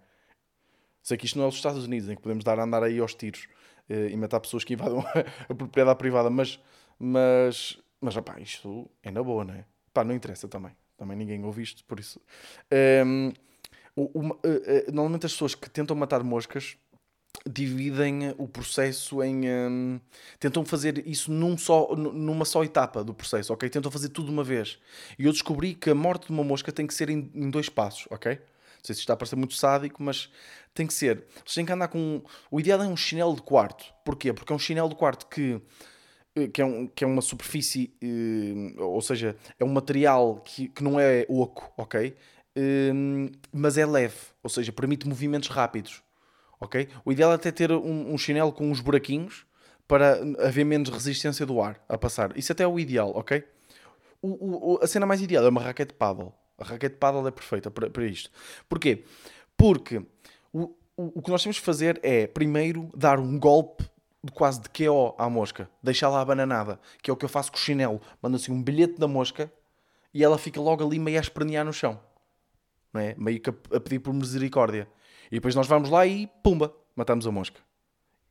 Sei 1.01 1.17
que 1.17 1.25
isto 1.25 1.37
não 1.37 1.45
é 1.45 1.47
os 1.47 1.55
Estados 1.55 1.85
Unidos, 1.85 2.09
em 2.09 2.15
que 2.15 2.21
podemos 2.21 2.43
dar 2.43 2.59
a 2.59 2.63
andar 2.63 2.83
aí 2.83 2.99
aos 2.99 3.15
tiros 3.15 3.47
eh, 3.89 4.09
e 4.09 4.17
matar 4.17 4.41
pessoas 4.41 4.65
que 4.65 4.73
invadam 4.73 4.99
a 5.49 5.55
propriedade 5.55 5.97
privada, 5.97 6.29
mas, 6.29 6.59
mas, 6.99 7.79
mas 8.01 8.17
opa, 8.17 8.37
isto 8.41 8.89
é 9.01 9.11
na 9.11 9.23
boa, 9.23 9.45
não 9.45 9.53
é? 9.53 9.65
Pá, 9.93 10.03
não 10.03 10.13
interessa 10.13 10.47
também. 10.47 10.75
Também 10.97 11.15
ninguém 11.17 11.43
ouve 11.45 11.61
isto, 11.61 11.85
por 11.85 11.99
isso. 11.99 12.21
Um, 13.05 13.31
uh, 13.95 14.01
uh, 14.01 14.91
normalmente 14.91 15.25
as 15.25 15.31
pessoas 15.31 15.55
que 15.55 15.69
tentam 15.69 15.95
matar 15.95 16.21
moscas 16.21 16.77
dividem 17.45 18.33
o 18.37 18.47
processo 18.47 19.21
em. 19.23 19.49
Um, 19.49 19.99
tentam 20.39 20.63
fazer 20.63 21.05
isso 21.07 21.31
num 21.31 21.57
só, 21.57 21.95
numa 21.95 22.45
só 22.45 22.63
etapa 22.63 23.03
do 23.03 23.13
processo, 23.13 23.53
ok? 23.53 23.69
Tentam 23.69 23.91
fazer 23.91 24.09
tudo 24.09 24.27
de 24.27 24.31
uma 24.31 24.43
vez. 24.43 24.79
E 25.17 25.25
eu 25.25 25.31
descobri 25.31 25.73
que 25.73 25.89
a 25.89 25.95
morte 25.95 26.27
de 26.27 26.31
uma 26.31 26.43
mosca 26.43 26.71
tem 26.71 26.87
que 26.87 26.93
ser 26.93 27.09
em, 27.09 27.29
em 27.33 27.49
dois 27.49 27.69
passos, 27.69 28.07
ok? 28.09 28.33
Não 28.33 28.39
sei 28.83 28.95
se 28.95 29.01
está 29.01 29.13
a 29.13 29.17
parecer 29.17 29.35
muito 29.35 29.55
sádico, 29.55 30.01
mas 30.01 30.29
tem 30.73 30.87
que 30.87 30.93
ser. 30.93 31.25
Você 31.45 31.55
tem 31.55 31.65
que 31.65 31.71
andar 31.71 31.87
com. 31.87 32.21
O 32.49 32.59
ideal 32.59 32.81
é 32.81 32.87
um 32.87 32.97
chinelo 32.97 33.35
de 33.35 33.41
quarto. 33.41 33.85
Porquê? 34.05 34.31
Porque 34.33 34.51
é 34.51 34.55
um 34.55 34.59
chinelo 34.59 34.89
de 34.89 34.95
quarto 34.95 35.27
que. 35.27 35.61
Eh, 36.35 36.47
que 36.47 36.61
é, 36.61 36.65
um, 36.65 36.87
que 36.87 37.03
é 37.03 37.07
uma 37.07 37.21
superfície, 37.21 37.93
eh, 38.01 38.81
ou 38.81 39.01
seja, 39.01 39.35
é 39.59 39.63
um 39.63 39.69
material 39.69 40.37
que, 40.43 40.67
que 40.69 40.83
não 40.83 40.99
é 40.99 41.25
oco, 41.29 41.71
ok? 41.77 42.15
Eh, 42.55 42.91
mas 43.51 43.77
é 43.77 43.85
leve, 43.85 44.15
ou 44.41 44.49
seja, 44.49 44.71
permite 44.71 45.07
movimentos 45.07 45.49
rápidos 45.49 46.01
ok? 46.63 46.87
O 47.03 47.11
ideal 47.11 47.31
é 47.31 47.35
até 47.35 47.51
ter 47.51 47.71
um, 47.71 48.13
um 48.13 48.17
chinelo 48.17 48.51
com 48.51 48.71
uns 48.71 48.79
buraquinhos 48.79 49.45
para 49.87 50.19
haver 50.39 50.65
menos 50.65 50.89
resistência 50.89 51.45
do 51.45 51.61
ar 51.61 51.83
a 51.89 51.97
passar. 51.97 52.35
Isso 52.37 52.51
até 52.51 52.63
é 52.63 52.67
o 52.67 52.79
ideal, 52.79 53.11
ok? 53.15 53.43
O, 54.21 54.75
o, 54.75 54.79
a 54.81 54.87
cena 54.87 55.05
mais 55.05 55.21
ideal 55.21 55.45
é 55.45 55.49
uma 55.49 55.61
raquete 55.61 55.91
de 55.91 55.97
paddle. 55.97 56.33
A 56.57 56.63
raquete 56.63 56.95
de 56.95 56.99
paddle 56.99 57.27
é 57.27 57.31
perfeita 57.31 57.69
para, 57.69 57.89
para 57.89 58.05
isto. 58.05 58.31
Porquê? 58.69 59.03
Porque 59.57 59.97
o, 60.53 60.73
o, 60.95 61.19
o 61.19 61.21
que 61.21 61.29
nós 61.29 61.43
temos 61.43 61.59
que 61.59 61.65
fazer 61.65 61.99
é, 62.01 62.25
primeiro, 62.25 62.89
dar 62.95 63.19
um 63.19 63.37
golpe 63.37 63.83
de 64.23 64.31
quase 64.31 64.61
de 64.61 64.69
QO 64.69 65.13
à 65.17 65.29
mosca. 65.29 65.69
Deixá-la 65.81 66.21
abananada. 66.21 66.79
Que 67.01 67.11
é 67.11 67.13
o 67.13 67.17
que 67.17 67.25
eu 67.25 67.29
faço 67.29 67.51
com 67.51 67.57
o 67.57 67.61
chinelo. 67.61 67.99
Mando 68.21 68.37
assim 68.37 68.53
um 68.53 68.63
bilhete 68.63 68.97
da 68.97 69.07
mosca 69.07 69.51
e 70.13 70.23
ela 70.23 70.37
fica 70.37 70.61
logo 70.61 70.85
ali 70.85 70.97
meio 70.97 71.17
a 71.17 71.21
espernear 71.21 71.65
no 71.65 71.73
chão. 71.73 71.99
Não 72.93 73.01
é? 73.01 73.15
Meio 73.17 73.41
que 73.41 73.49
a, 73.49 73.53
a 73.75 73.79
pedir 73.81 73.99
por 73.99 74.13
misericórdia. 74.13 74.87
E 75.33 75.37
depois 75.37 75.55
nós 75.55 75.65
vamos 75.65 75.89
lá 75.89 76.05
e 76.05 76.29
pumba, 76.43 76.71
matamos 76.95 77.25
a 77.25 77.31
mosca. 77.31 77.59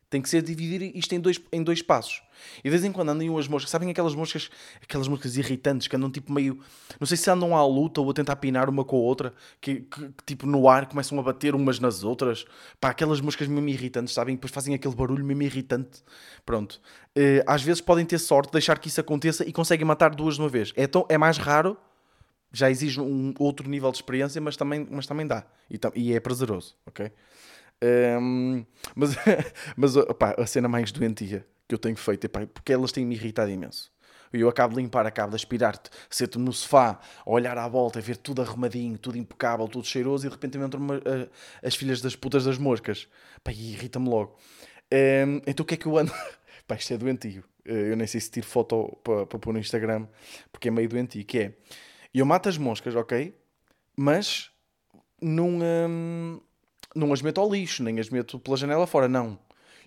Tem 0.08 0.22
que 0.22 0.28
ser 0.28 0.40
dividir 0.40 0.96
isto 0.96 1.12
em 1.12 1.18
dois, 1.18 1.40
em 1.52 1.60
dois 1.60 1.82
passos. 1.82 2.22
E 2.60 2.62
de 2.62 2.70
vez 2.70 2.84
em 2.84 2.92
quando 2.92 3.08
andam 3.08 3.28
umas 3.28 3.48
moscas, 3.48 3.70
sabem 3.70 3.90
aquelas 3.90 4.14
moscas, 4.14 4.48
aquelas 4.80 5.08
moscas 5.08 5.36
irritantes 5.36 5.88
que 5.88 5.96
andam 5.96 6.08
tipo 6.08 6.32
meio, 6.32 6.60
não 7.00 7.06
sei 7.06 7.16
se 7.16 7.28
andam 7.28 7.56
à 7.56 7.66
luta 7.66 8.00
ou 8.00 8.08
a 8.08 8.14
tentar 8.14 8.36
pinar 8.36 8.68
uma 8.68 8.84
com 8.84 8.94
a 8.94 9.00
outra, 9.00 9.34
que, 9.60 9.80
que, 9.80 10.00
que 10.10 10.24
tipo 10.24 10.46
no 10.46 10.68
ar 10.68 10.86
começam 10.86 11.18
a 11.18 11.22
bater 11.24 11.56
umas 11.56 11.80
nas 11.80 12.04
outras. 12.04 12.44
Pá, 12.80 12.90
aquelas 12.90 13.20
moscas 13.20 13.48
mesmo 13.48 13.68
irritantes, 13.68 14.14
sabem? 14.14 14.36
Depois 14.36 14.52
fazem 14.52 14.72
aquele 14.72 14.94
barulho 14.94 15.24
mesmo 15.24 15.42
irritante. 15.42 16.04
Pronto. 16.46 16.80
Uh, 17.18 17.42
às 17.48 17.62
vezes 17.62 17.80
podem 17.80 18.06
ter 18.06 18.20
sorte 18.20 18.46
de 18.46 18.52
deixar 18.52 18.78
que 18.78 18.86
isso 18.86 19.00
aconteça 19.00 19.44
e 19.44 19.52
conseguem 19.52 19.84
matar 19.84 20.14
duas 20.14 20.36
de 20.36 20.40
uma 20.40 20.48
vez. 20.48 20.72
É, 20.76 20.86
tão, 20.86 21.04
é 21.08 21.18
mais 21.18 21.36
raro, 21.36 21.76
já 22.52 22.70
exige 22.70 23.00
um 23.00 23.32
outro 23.38 23.68
nível 23.68 23.90
de 23.90 23.98
experiência, 23.98 24.40
mas 24.40 24.56
também, 24.56 24.86
mas 24.90 25.06
também 25.06 25.26
dá. 25.26 25.44
E, 25.70 25.78
e 25.94 26.14
é 26.14 26.20
prazeroso, 26.20 26.76
ok? 26.86 27.10
Um, 28.20 28.64
mas 28.94 29.16
mas 29.76 29.96
a 29.96 30.46
cena 30.46 30.68
mais 30.68 30.92
doentia 30.92 31.46
que 31.66 31.74
eu 31.74 31.78
tenho 31.78 31.96
feito, 31.96 32.28
porque 32.28 32.72
elas 32.72 32.92
têm-me 32.92 33.14
irritado 33.14 33.50
imenso. 33.50 33.90
Eu 34.32 34.48
acabo 34.48 34.74
de 34.74 34.80
limpar, 34.80 35.06
acabo 35.06 35.30
de 35.30 35.36
aspirar-te, 35.36 35.90
sento 36.08 36.38
no 36.38 36.52
sofá, 36.52 36.98
olhar 37.26 37.58
à 37.58 37.68
volta, 37.68 38.00
ver 38.00 38.16
tudo 38.16 38.40
arrumadinho, 38.40 38.96
tudo 38.96 39.18
impecável, 39.18 39.68
tudo 39.68 39.86
cheiroso, 39.86 40.26
e 40.26 40.28
de 40.28 40.34
repente 40.34 40.56
entram 40.56 40.80
as 41.62 41.74
filhas 41.74 42.00
das 42.00 42.16
putas 42.16 42.44
das 42.44 42.56
moscas. 42.56 43.08
Pá, 43.44 43.52
e 43.52 43.72
irrita-me 43.72 44.08
logo. 44.08 44.38
Um, 44.90 45.40
então 45.46 45.64
o 45.64 45.66
que 45.66 45.74
é 45.74 45.76
que 45.76 45.86
eu 45.86 45.98
ando? 45.98 46.12
Pá, 46.66 46.76
isto 46.76 46.94
é 46.94 46.96
doentio. 46.96 47.44
Eh, 47.64 47.92
eu 47.92 47.96
nem 47.96 48.06
sei 48.06 48.20
se 48.20 48.30
tiro 48.30 48.46
foto 48.46 48.98
para, 49.04 49.26
para 49.26 49.38
pôr 49.38 49.52
no 49.52 49.58
Instagram, 49.58 50.06
porque 50.50 50.68
é 50.68 50.70
meio 50.70 50.88
doentio. 50.88 51.24
Que 51.24 51.38
é, 51.38 51.52
eu 52.18 52.26
mato 52.26 52.48
as 52.48 52.58
moscas, 52.58 52.94
ok? 52.94 53.36
Mas 53.96 54.50
não, 55.20 55.58
hum, 55.60 56.40
não 56.94 57.12
as 57.12 57.22
meto 57.22 57.40
ao 57.40 57.50
lixo, 57.50 57.82
nem 57.82 57.98
as 58.00 58.10
meto 58.10 58.38
pela 58.38 58.56
janela 58.56 58.86
fora, 58.86 59.08
não. 59.08 59.38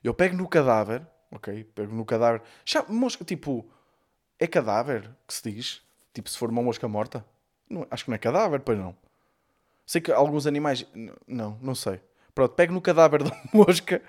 Eu 0.03 0.13
pego 0.13 0.35
no 0.35 0.47
cadáver, 0.47 1.05
ok? 1.31 1.63
Pego 1.63 1.93
no 1.93 2.05
cadáver. 2.05 2.41
Já, 2.63 2.83
mosca, 2.87 3.23
tipo, 3.25 3.69
é 4.39 4.47
cadáver 4.47 5.09
que 5.27 5.33
se 5.33 5.51
diz? 5.51 5.81
Tipo, 6.13 6.29
se 6.29 6.37
for 6.37 6.49
uma 6.49 6.61
mosca 6.61 6.87
morta? 6.87 7.25
Não, 7.69 7.85
acho 7.89 8.05
que 8.05 8.09
não 8.09 8.15
é 8.15 8.19
cadáver, 8.19 8.61
pois 8.61 8.77
não. 8.77 8.95
Sei 9.85 10.01
que 10.01 10.11
alguns 10.11 10.47
animais. 10.47 10.85
Não, 11.27 11.57
não 11.61 11.75
sei. 11.75 12.01
Pronto, 12.33 12.53
pego 12.53 12.73
no 12.73 12.81
cadáver 12.81 13.21
da 13.23 13.31
mosca 13.53 14.01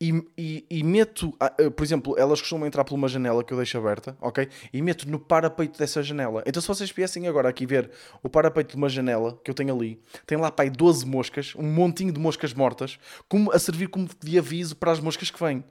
e, 0.00 0.24
e, 0.38 0.66
e, 0.70 0.82
meto, 0.82 1.36
ah, 1.38 1.52
ah, 1.58 1.70
por 1.70 1.84
exemplo, 1.84 2.18
elas 2.18 2.40
costumam 2.40 2.66
entrar 2.66 2.84
por 2.84 2.94
uma 2.94 3.06
janela 3.06 3.44
que 3.44 3.52
eu 3.52 3.56
deixo 3.58 3.76
aberta, 3.76 4.16
ok? 4.18 4.48
E 4.72 4.80
meto 4.80 5.06
no 5.06 5.18
parapeito 5.18 5.78
dessa 5.78 6.02
janela. 6.02 6.42
Então, 6.46 6.62
se 6.62 6.66
vocês 6.66 6.90
viessem 6.90 7.28
agora 7.28 7.50
aqui 7.50 7.66
ver 7.66 7.90
o 8.22 8.28
parapeito 8.28 8.70
de 8.70 8.76
uma 8.76 8.88
janela 8.88 9.38
que 9.44 9.50
eu 9.50 9.54
tenho 9.54 9.74
ali, 9.74 10.00
tem 10.26 10.38
lá, 10.38 10.50
pai, 10.50 10.70
12 10.70 11.04
moscas, 11.04 11.54
um 11.54 11.70
montinho 11.70 12.12
de 12.12 12.18
moscas 12.18 12.54
mortas, 12.54 12.98
como, 13.28 13.52
a 13.52 13.58
servir 13.58 13.88
como 13.88 14.08
de 14.24 14.38
aviso 14.38 14.74
para 14.74 14.90
as 14.90 15.00
moscas 15.00 15.30
que 15.30 15.38
vêm. 15.38 15.62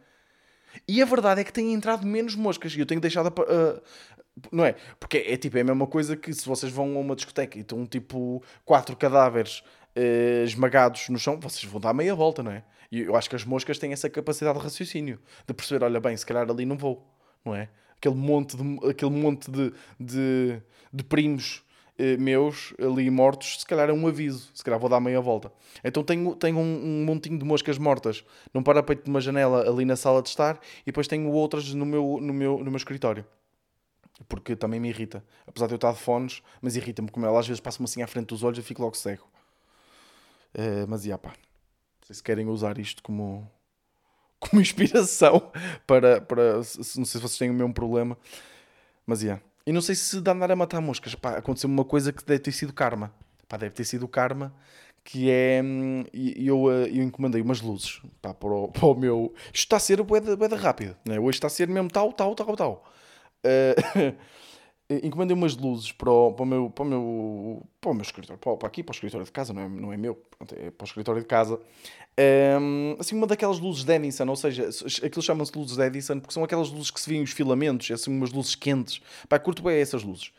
E 0.87 1.01
a 1.01 1.05
verdade 1.05 1.41
é 1.41 1.43
que 1.43 1.51
têm 1.51 1.73
entrado 1.73 2.05
menos 2.05 2.35
moscas 2.35 2.75
e 2.75 2.79
eu 2.79 2.85
tenho 2.85 3.01
deixado. 3.01 3.27
Uh, 3.29 3.81
não 4.51 4.63
é? 4.63 4.75
Porque 4.99 5.17
é, 5.17 5.33
é, 5.33 5.37
tipo, 5.37 5.57
é 5.57 5.61
a 5.61 5.63
mesma 5.63 5.87
coisa 5.87 6.15
que 6.15 6.31
se 6.31 6.45
vocês 6.45 6.71
vão 6.71 6.95
a 6.95 6.99
uma 6.99 7.15
discoteca 7.15 7.57
e 7.57 7.61
estão 7.61 7.83
tipo 7.85 8.43
quatro 8.63 8.95
cadáveres 8.95 9.63
uh, 9.97 10.43
esmagados 10.45 11.09
no 11.09 11.17
chão, 11.17 11.39
vocês 11.39 11.63
vão 11.63 11.81
dar 11.81 11.93
meia 11.93 12.13
volta, 12.13 12.43
não 12.43 12.51
é? 12.51 12.63
E 12.91 13.01
eu 13.01 13.15
acho 13.15 13.29
que 13.29 13.35
as 13.35 13.45
moscas 13.45 13.77
têm 13.77 13.93
essa 13.93 14.09
capacidade 14.09 14.57
de 14.57 14.63
raciocínio, 14.63 15.19
de 15.47 15.53
perceber, 15.53 15.85
olha 15.85 15.99
bem, 15.99 16.17
se 16.17 16.25
calhar 16.25 16.49
ali 16.49 16.65
não 16.65 16.77
vou, 16.77 17.05
não 17.45 17.55
é? 17.55 17.69
Aquele 17.97 18.15
monte 18.15 18.57
de, 18.57 18.89
aquele 18.89 19.11
monte 19.11 19.51
de, 19.51 19.73
de, 19.99 20.61
de 20.91 21.03
primos 21.03 21.63
eh, 21.99 22.15
meus 22.17 22.73
ali 22.79 23.09
mortos, 23.09 23.59
se 23.59 23.65
calhar 23.65 23.89
é 23.89 23.93
um 23.93 24.07
aviso, 24.07 24.49
se 24.53 24.63
calhar 24.63 24.79
vou 24.79 24.89
dar 24.89 25.01
meia 25.01 25.19
volta. 25.19 25.51
Então 25.83 26.01
tenho, 26.01 26.33
tenho 26.35 26.57
um, 26.57 27.01
um 27.01 27.05
montinho 27.05 27.37
de 27.37 27.43
moscas 27.43 27.77
mortas 27.77 28.23
num 28.53 28.63
parapeito 28.63 29.03
de 29.03 29.09
uma 29.09 29.19
janela 29.19 29.69
ali 29.69 29.83
na 29.83 29.97
sala 29.97 30.21
de 30.21 30.29
estar 30.29 30.59
e 30.81 30.85
depois 30.85 31.07
tenho 31.07 31.29
outras 31.29 31.73
no 31.73 31.85
meu, 31.85 32.19
no 32.21 32.33
meu, 32.33 32.59
no 32.59 32.71
meu 32.71 32.77
escritório. 32.77 33.25
Porque 34.29 34.55
também 34.55 34.79
me 34.79 34.89
irrita. 34.89 35.23
Apesar 35.45 35.67
de 35.67 35.73
eu 35.73 35.75
estar 35.75 35.91
de 35.91 35.99
fones, 35.99 36.41
mas 36.61 36.75
irrita-me 36.75 37.09
como 37.09 37.25
ela 37.25 37.39
às 37.39 37.47
vezes 37.47 37.59
passa-me 37.59 37.85
assim 37.85 38.01
à 38.01 38.07
frente 38.07 38.27
dos 38.27 38.43
olhos 38.43 38.59
e 38.59 38.61
fico 38.61 38.81
logo 38.81 38.95
cego. 38.95 39.27
Uh, 40.55 40.87
mas, 40.87 41.05
ia 41.05 41.17
pá 41.17 41.33
sei 41.33 41.48
se 42.09 42.23
querem 42.23 42.47
usar 42.47 42.77
isto 42.77 43.03
como, 43.03 43.49
como 44.39 44.61
inspiração 44.61 45.51
para, 45.85 46.21
para. 46.21 46.57
Não 46.57 46.63
sei 46.63 47.05
se 47.05 47.19
vocês 47.19 47.37
têm 47.37 47.49
o 47.49 47.53
mesmo 47.53 47.73
problema, 47.73 48.17
mas 49.05 49.21
yeah. 49.21 49.41
E 49.65 49.71
não 49.71 49.81
sei 49.81 49.93
se 49.93 50.19
dá 50.19 50.31
andar 50.31 50.51
a 50.51 50.55
matar 50.55 50.81
moscas. 50.81 51.13
Pá, 51.13 51.37
aconteceu 51.37 51.69
uma 51.69 51.85
coisa 51.85 52.11
que 52.11 52.25
deve 52.25 52.39
ter 52.39 52.51
sido 52.51 52.73
karma. 52.73 53.13
Pá, 53.47 53.57
deve 53.57 53.75
ter 53.75 53.83
sido 53.83 54.07
karma. 54.07 54.53
Que 55.03 55.29
é. 55.29 55.61
E 56.13 56.47
eu, 56.47 56.71
eh, 56.71 56.89
eu 56.89 57.03
encomendei 57.03 57.41
umas 57.41 57.61
luzes 57.61 58.01
pá, 58.21 58.33
para, 58.33 58.49
o, 58.49 58.67
para 58.73 58.85
o 58.87 58.95
meu. 58.95 59.33
Isto 59.45 59.55
está 59.55 59.77
a 59.77 59.79
ser 59.79 60.01
boeda, 60.01 60.35
boeda 60.35 60.55
rápido. 60.55 60.97
Né? 61.05 61.19
Hoje 61.19 61.37
está 61.37 61.47
a 61.47 61.51
ser 61.51 61.67
mesmo 61.67 61.89
tal, 61.89 62.11
tal, 62.13 62.33
tal, 62.33 62.55
tal. 62.55 62.91
Uh, 63.45 64.15
encomendei 64.89 65.35
umas 65.35 65.55
luzes 65.55 65.91
para 65.91 66.11
o, 66.11 66.33
para 66.33 66.43
o, 66.43 66.45
meu, 66.45 66.69
para 66.69 66.83
o, 66.83 66.87
meu, 66.87 67.63
para 67.79 67.91
o 67.91 67.93
meu 67.93 68.01
escritório, 68.01 68.39
para, 68.39 68.67
aqui, 68.67 68.81
para 68.83 68.91
o 68.91 68.95
escritório 68.95 69.25
de 69.25 69.31
casa, 69.31 69.53
não 69.53 69.61
é, 69.61 69.69
não 69.69 69.93
é 69.93 69.97
meu, 69.97 70.19
é 70.53 70.71
para 70.71 70.83
o 70.83 70.87
escritório 70.87 71.21
de 71.21 71.27
casa. 71.27 71.59
Um, 72.59 72.95
assim, 72.99 73.15
uma 73.15 73.27
daquelas 73.27 73.59
luzes 73.59 73.83
de 73.83 73.93
Edison, 73.93 74.27
ou 74.27 74.35
seja, 74.35 74.67
aquilo 75.03 75.21
chama-se 75.21 75.55
luzes 75.55 75.77
de 75.77 75.83
Edison 75.83 76.19
porque 76.19 76.33
são 76.33 76.43
aquelas 76.43 76.69
luzes 76.69 76.91
que 76.91 76.99
se 76.99 77.09
vêem 77.09 77.21
os 77.21 77.31
filamentos, 77.31 77.89
assim, 77.91 78.11
umas 78.11 78.31
luzes 78.31 78.55
quentes. 78.55 78.99
Pá, 79.29 79.37
curto 79.37 79.61
bem 79.61 79.79
essas 79.79 80.03
luzes. 80.03 80.31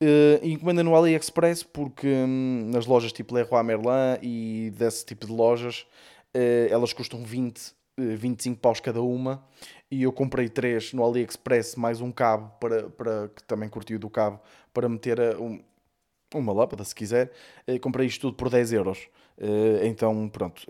Uh, 0.00 0.82
no 0.84 0.94
AliExpress 0.94 1.64
porque 1.64 2.06
hum, 2.06 2.70
nas 2.72 2.86
lojas 2.86 3.12
tipo 3.12 3.34
Leroy 3.34 3.64
Merlin 3.64 4.16
e 4.22 4.72
desse 4.76 5.04
tipo 5.04 5.26
de 5.26 5.32
lojas 5.32 5.88
uh, 6.36 6.70
elas 6.70 6.92
custam 6.92 7.24
20, 7.24 7.58
uh, 7.58 7.72
25 8.16 8.60
paus 8.60 8.78
cada 8.78 9.02
uma 9.02 9.44
e 9.90 10.02
eu 10.02 10.12
comprei 10.12 10.48
três 10.48 10.92
no 10.92 11.04
AliExpress, 11.04 11.76
mais 11.76 12.00
um 12.00 12.12
cabo, 12.12 12.52
para, 12.60 12.90
para, 12.90 13.28
que 13.28 13.42
também 13.44 13.68
curtiu 13.68 13.98
do 13.98 14.10
cabo, 14.10 14.40
para 14.72 14.88
meter 14.88 15.20
a, 15.20 15.38
um, 15.38 15.60
uma 16.34 16.52
lâmpada, 16.52 16.84
se 16.84 16.94
quiser. 16.94 17.32
Uh, 17.66 17.78
comprei 17.80 18.06
isto 18.06 18.20
tudo 18.22 18.36
por 18.36 18.50
10 18.50 18.72
euros. 18.72 19.08
Uh, 19.38 19.84
então, 19.84 20.28
pronto, 20.28 20.66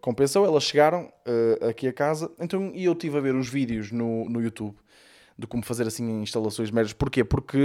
compensou. 0.00 0.44
Elas 0.44 0.64
chegaram 0.64 1.10
aqui 1.68 1.88
a 1.88 1.92
casa. 1.92 2.30
Então, 2.38 2.70
e 2.74 2.84
eu 2.84 2.92
estive 2.92 3.18
a 3.18 3.20
ver 3.20 3.34
os 3.34 3.48
vídeos 3.48 3.90
no, 3.90 4.28
no 4.28 4.40
YouTube 4.40 4.76
de 5.38 5.46
como 5.46 5.64
fazer 5.64 5.86
assim 5.86 6.22
instalações 6.22 6.70
médias. 6.70 6.92
Porquê? 6.92 7.24
Porque 7.24 7.58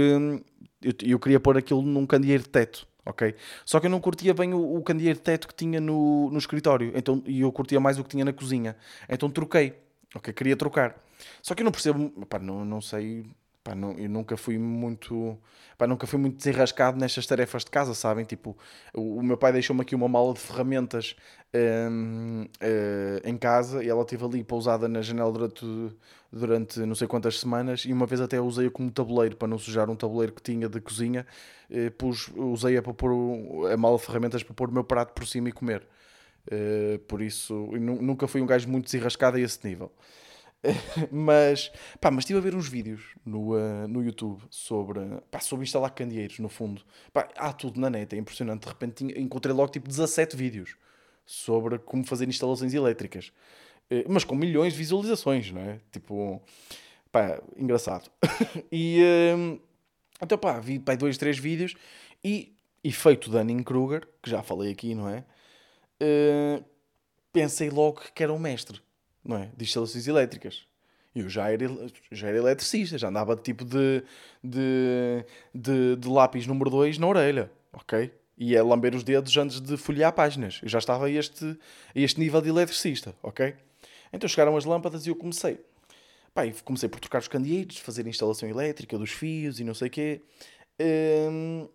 eu, 0.82 0.92
eu 1.02 1.18
queria 1.18 1.38
pôr 1.38 1.58
aquilo 1.58 1.82
num 1.82 2.06
candeeiro 2.06 2.42
de 2.42 2.48
teto 2.48 2.88
ok? 3.06 3.34
Só 3.64 3.78
que 3.78 3.86
eu 3.86 3.90
não 3.90 4.00
curtia 4.00 4.34
bem 4.34 4.52
o, 4.52 4.76
o 4.76 4.82
candeeiro 4.82 5.16
de 5.16 5.22
teto 5.22 5.46
que 5.46 5.54
tinha 5.54 5.80
no, 5.80 6.28
no 6.30 6.38
escritório, 6.38 6.92
então, 6.94 7.22
e 7.24 7.40
eu 7.40 7.52
curtia 7.52 7.78
mais 7.78 7.98
o 7.98 8.02
que 8.02 8.10
tinha 8.10 8.24
na 8.24 8.32
cozinha. 8.32 8.76
Então 9.08 9.30
troquei. 9.30 9.85
Ok, 10.16 10.32
queria 10.32 10.56
trocar. 10.56 10.96
Só 11.42 11.54
que 11.54 11.62
eu 11.62 11.64
não 11.64 11.72
percebo, 11.72 12.10
pá, 12.26 12.38
não, 12.38 12.64
não 12.64 12.80
sei, 12.80 13.26
pá, 13.62 13.74
não, 13.74 13.92
eu 13.92 14.08
nunca 14.08 14.34
fui 14.36 14.58
muito, 14.58 15.38
pá, 15.76 15.86
nunca 15.86 16.06
fui 16.06 16.18
muito 16.18 16.36
desenrascado 16.38 16.98
nestas 16.98 17.26
tarefas 17.26 17.64
de 17.64 17.70
casa, 17.70 17.92
sabem? 17.94 18.24
Tipo, 18.24 18.56
o, 18.94 19.18
o 19.18 19.22
meu 19.22 19.36
pai 19.36 19.52
deixou-me 19.52 19.82
aqui 19.82 19.94
uma 19.94 20.08
mala 20.08 20.32
de 20.32 20.40
ferramentas 20.40 21.16
um, 21.54 22.44
uh, 22.44 22.48
eh, 22.60 23.20
em 23.24 23.36
casa 23.36 23.84
e 23.84 23.88
ela 23.88 24.02
esteve 24.02 24.24
ali 24.24 24.44
pousada 24.44 24.88
na 24.88 25.02
janela 25.02 25.30
durante, 25.32 25.66
durante 26.32 26.80
não 26.80 26.94
sei 26.94 27.06
quantas 27.06 27.38
semanas 27.40 27.84
e 27.84 27.92
uma 27.92 28.06
vez 28.06 28.20
até 28.20 28.40
usei-a 28.40 28.70
como 28.70 28.90
tabuleiro 28.90 29.36
para 29.36 29.48
não 29.48 29.58
sujar 29.58 29.90
um 29.90 29.96
tabuleiro 29.96 30.32
que 30.32 30.42
tinha 30.42 30.68
de 30.68 30.80
cozinha, 30.80 31.26
uh, 31.70 31.90
pus, 31.92 32.30
usei-a 32.34 32.82
para 32.82 32.94
pôr 32.94 33.70
a 33.70 33.76
mala 33.76 33.98
de 33.98 34.04
ferramentas 34.04 34.42
para 34.42 34.54
pôr 34.54 34.70
o 34.70 34.72
meu 34.72 34.84
prato 34.84 35.12
por 35.12 35.26
cima 35.26 35.50
e 35.50 35.52
comer. 35.52 35.86
Uh, 36.46 36.98
por 37.00 37.20
isso, 37.20 37.54
nunca 37.78 38.26
fui 38.28 38.40
um 38.40 38.46
gajo 38.46 38.68
muito 38.68 38.84
desenrascado 38.86 39.36
a 39.36 39.40
esse 39.40 39.66
nível. 39.66 39.92
mas, 41.12 41.70
pá, 42.00 42.10
mas 42.10 42.22
estive 42.22 42.38
a 42.38 42.42
ver 42.42 42.54
uns 42.54 42.68
vídeos 42.68 43.02
no, 43.24 43.54
uh, 43.54 43.86
no 43.88 44.02
YouTube 44.02 44.40
sobre, 44.50 45.00
pá, 45.30 45.40
sobre 45.40 45.64
instalar 45.64 45.90
candeeiros, 45.90 46.38
no 46.38 46.48
fundo. 46.48 46.82
Pá, 47.12 47.28
há 47.36 47.52
tudo 47.52 47.80
na 47.80 47.90
net, 47.90 48.14
é 48.14 48.18
impressionante. 48.18 48.62
De 48.62 48.68
repente 48.68 49.04
encontrei 49.18 49.54
logo 49.54 49.70
tipo 49.70 49.88
17 49.88 50.36
vídeos 50.36 50.76
sobre 51.24 51.78
como 51.78 52.04
fazer 52.04 52.28
instalações 52.28 52.74
elétricas. 52.74 53.32
Uh, 53.90 54.04
mas 54.08 54.24
com 54.24 54.34
milhões 54.34 54.72
de 54.72 54.78
visualizações, 54.78 55.50
não 55.50 55.60
é? 55.60 55.78
Tipo, 55.92 56.42
pá, 57.12 57.40
engraçado. 57.56 58.10
e, 58.70 59.00
uh, 59.34 59.60
então, 60.22 60.38
pá, 60.38 60.58
vi 60.58 60.78
pá, 60.78 60.94
dois, 60.94 61.16
três 61.18 61.38
vídeos 61.38 61.74
e 62.24 62.52
efeito 62.82 63.30
Dunning-Kruger, 63.30 64.06
que 64.22 64.30
já 64.30 64.42
falei 64.42 64.70
aqui, 64.72 64.94
não 64.94 65.08
é? 65.08 65.24
Uh, 66.02 66.64
pensei 67.32 67.70
logo 67.70 68.02
que 68.14 68.22
era 68.22 68.32
um 68.32 68.38
mestre, 68.38 68.80
não 69.24 69.36
é? 69.36 69.50
De 69.56 69.64
instalações 69.64 70.06
elétricas. 70.06 70.66
Eu 71.14 71.28
já 71.28 71.50
era, 71.50 71.66
já 72.12 72.28
era 72.28 72.36
eletricista, 72.36 72.98
já 72.98 73.08
andava 73.08 73.34
tipo 73.36 73.64
de, 73.64 74.02
de, 74.44 75.24
de, 75.54 75.96
de 75.96 76.08
lápis 76.08 76.46
número 76.46 76.68
2 76.68 76.98
na 76.98 77.06
orelha, 77.06 77.50
ok? 77.72 78.12
E 78.36 78.54
a 78.54 78.62
lamber 78.62 78.94
os 78.94 79.02
dedos 79.02 79.34
antes 79.38 79.60
de 79.60 79.78
folhear 79.78 80.12
páginas. 80.12 80.60
Eu 80.62 80.68
já 80.68 80.78
estava 80.78 81.06
a 81.06 81.10
este, 81.10 81.44
a 81.46 81.98
este 81.98 82.20
nível 82.20 82.42
de 82.42 82.50
eletricista, 82.50 83.14
ok? 83.22 83.54
Então 84.12 84.28
chegaram 84.28 84.56
as 84.56 84.66
lâmpadas 84.66 85.06
e 85.06 85.08
eu 85.08 85.16
comecei. 85.16 85.58
Pá, 86.34 86.42
comecei 86.62 86.86
por 86.86 87.00
trocar 87.00 87.20
os 87.20 87.28
candeeiros, 87.28 87.78
fazer 87.78 88.04
a 88.04 88.10
instalação 88.10 88.46
elétrica 88.46 88.98
dos 88.98 89.10
fios 89.10 89.58
e 89.58 89.64
não 89.64 89.72
sei 89.72 89.88
o 89.88 89.90
quê. 89.90 90.20
Um, 90.78 91.66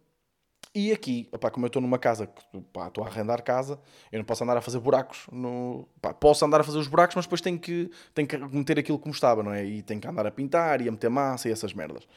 E 0.74 0.94
aqui, 0.94 1.28
opá, 1.34 1.52
como 1.52 1.66
eu 1.66 1.68
estou 1.68 1.82
numa 1.82 2.00
casa, 2.00 2.28
que 2.28 2.42
estou 2.58 3.04
a 3.04 3.08
arrendar 3.08 3.44
casa, 3.44 3.78
eu 4.10 4.20
não 4.20 4.26
posso 4.26 4.42
andar 4.44 4.56
a 4.56 4.62
fazer 4.62 4.80
buracos. 4.80 5.28
No... 5.30 5.86
Posso 6.18 6.46
andar 6.46 6.62
a 6.62 6.64
fazer 6.64 6.78
os 6.78 6.88
buracos, 6.88 7.16
mas 7.16 7.26
depois 7.26 7.42
tenho 7.42 7.60
que, 7.60 7.92
tenho 8.14 8.26
que 8.26 8.38
meter 8.38 8.80
aquilo 8.80 8.98
como 8.98 9.14
estava, 9.14 9.44
não 9.44 9.52
é? 9.52 9.66
E 9.66 9.82
tenho 9.82 10.00
que 10.00 10.08
andar 10.08 10.26
a 10.26 10.32
pintar 10.32 10.82
e 10.82 10.88
a 10.88 10.92
meter 10.92 11.10
massa 11.10 11.50
e 11.50 11.52
essas 11.52 11.74
merdas. 11.74 12.08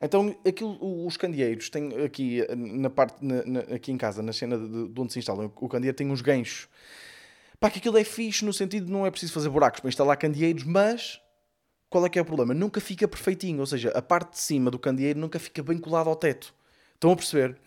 Então, 0.00 0.36
aquilo, 0.46 1.06
os 1.06 1.16
candeeiros 1.16 1.68
têm 1.68 2.04
aqui 2.04 2.46
na 2.54 2.90
parte, 2.90 3.24
na, 3.24 3.44
na, 3.44 3.60
aqui 3.74 3.90
em 3.90 3.96
casa, 3.96 4.22
na 4.22 4.32
cena 4.32 4.56
de, 4.56 4.88
de, 4.88 5.00
onde 5.00 5.12
se 5.12 5.18
instala 5.18 5.50
o 5.56 5.68
candeeiro, 5.68 5.96
tem 5.96 6.08
uns 6.08 6.20
ganchos. 6.20 6.68
Pá, 7.58 7.70
que 7.70 7.78
aquilo 7.78 7.98
é 7.98 8.04
fixe 8.04 8.44
no 8.44 8.52
sentido 8.52 8.86
de 8.86 8.92
não 8.92 9.04
é 9.04 9.10
preciso 9.10 9.32
fazer 9.32 9.48
buracos 9.48 9.80
para 9.80 9.88
instalar 9.88 10.16
candeeiros, 10.16 10.62
mas 10.62 11.20
qual 11.88 12.04
é 12.06 12.08
que 12.08 12.18
é 12.18 12.22
o 12.22 12.24
problema? 12.24 12.52
Nunca 12.52 12.80
fica 12.80 13.08
perfeitinho, 13.08 13.60
ou 13.60 13.66
seja, 13.66 13.90
a 13.90 14.02
parte 14.02 14.32
de 14.32 14.38
cima 14.38 14.70
do 14.70 14.78
candeeiro 14.78 15.18
nunca 15.18 15.38
fica 15.38 15.62
bem 15.62 15.78
colada 15.78 16.10
ao 16.10 16.14
teto. 16.14 16.54
Estão 16.94 17.10
a 17.10 17.16
perceber? 17.16 17.58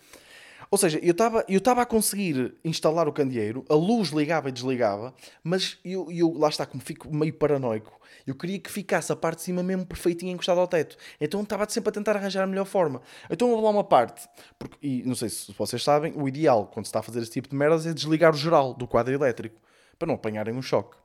Ou 0.72 0.78
seja, 0.78 1.00
eu 1.02 1.12
estava 1.12 1.44
eu 1.48 1.60
a 1.66 1.86
conseguir 1.86 2.56
instalar 2.64 3.08
o 3.08 3.14
candeeiro, 3.14 3.66
a 3.68 3.74
luz 3.74 4.10
ligava 4.10 4.50
e 4.50 4.52
desligava, 4.52 5.14
mas 5.44 5.80
eu, 5.84 6.12
eu 6.12 6.32
lá 6.38 6.48
está, 6.50 6.66
como 6.66 6.82
fico 6.82 7.14
meio 7.14 7.34
paranoico, 7.34 8.00
eu 8.28 8.36
queria 8.36 8.60
que 8.60 8.72
ficasse 8.72 9.12
a 9.12 9.16
parte 9.16 9.38
de 9.38 9.44
cima 9.46 9.64
mesmo 9.64 9.86
perfeitinha 9.86 10.32
encostada 10.32 10.62
ao 10.62 10.68
teto. 10.68 10.96
Então 11.20 11.42
estava 11.42 11.68
sempre 11.68 11.90
a 11.90 11.92
tentar 11.92 12.16
arranjar 12.16 12.44
a 12.44 12.48
melhor 12.48 12.66
forma. 12.66 13.02
Então 13.30 13.50
vou 13.50 13.62
lá 13.62 13.70
uma 13.72 13.84
parte, 13.84 14.28
porque, 14.60 14.78
e 14.82 15.04
não 15.04 15.16
sei 15.16 15.30
se 15.30 15.52
vocês 15.54 15.84
sabem, 15.84 16.14
o 16.16 16.28
ideal 16.28 16.68
quando 16.68 16.86
se 16.86 16.90
está 16.90 17.00
a 17.00 17.04
fazer 17.04 17.22
esse 17.22 17.32
tipo 17.32 17.50
de 17.50 17.56
merdas 17.56 17.88
é 17.88 17.94
desligar 17.94 18.34
o 18.34 18.38
geral 18.38 18.74
do 18.74 18.88
quadro 18.88 19.14
elétrico, 19.14 19.60
para 19.98 20.08
não 20.08 20.16
apanharem 20.16 20.54
um 20.54 20.62
choque. 20.62 20.96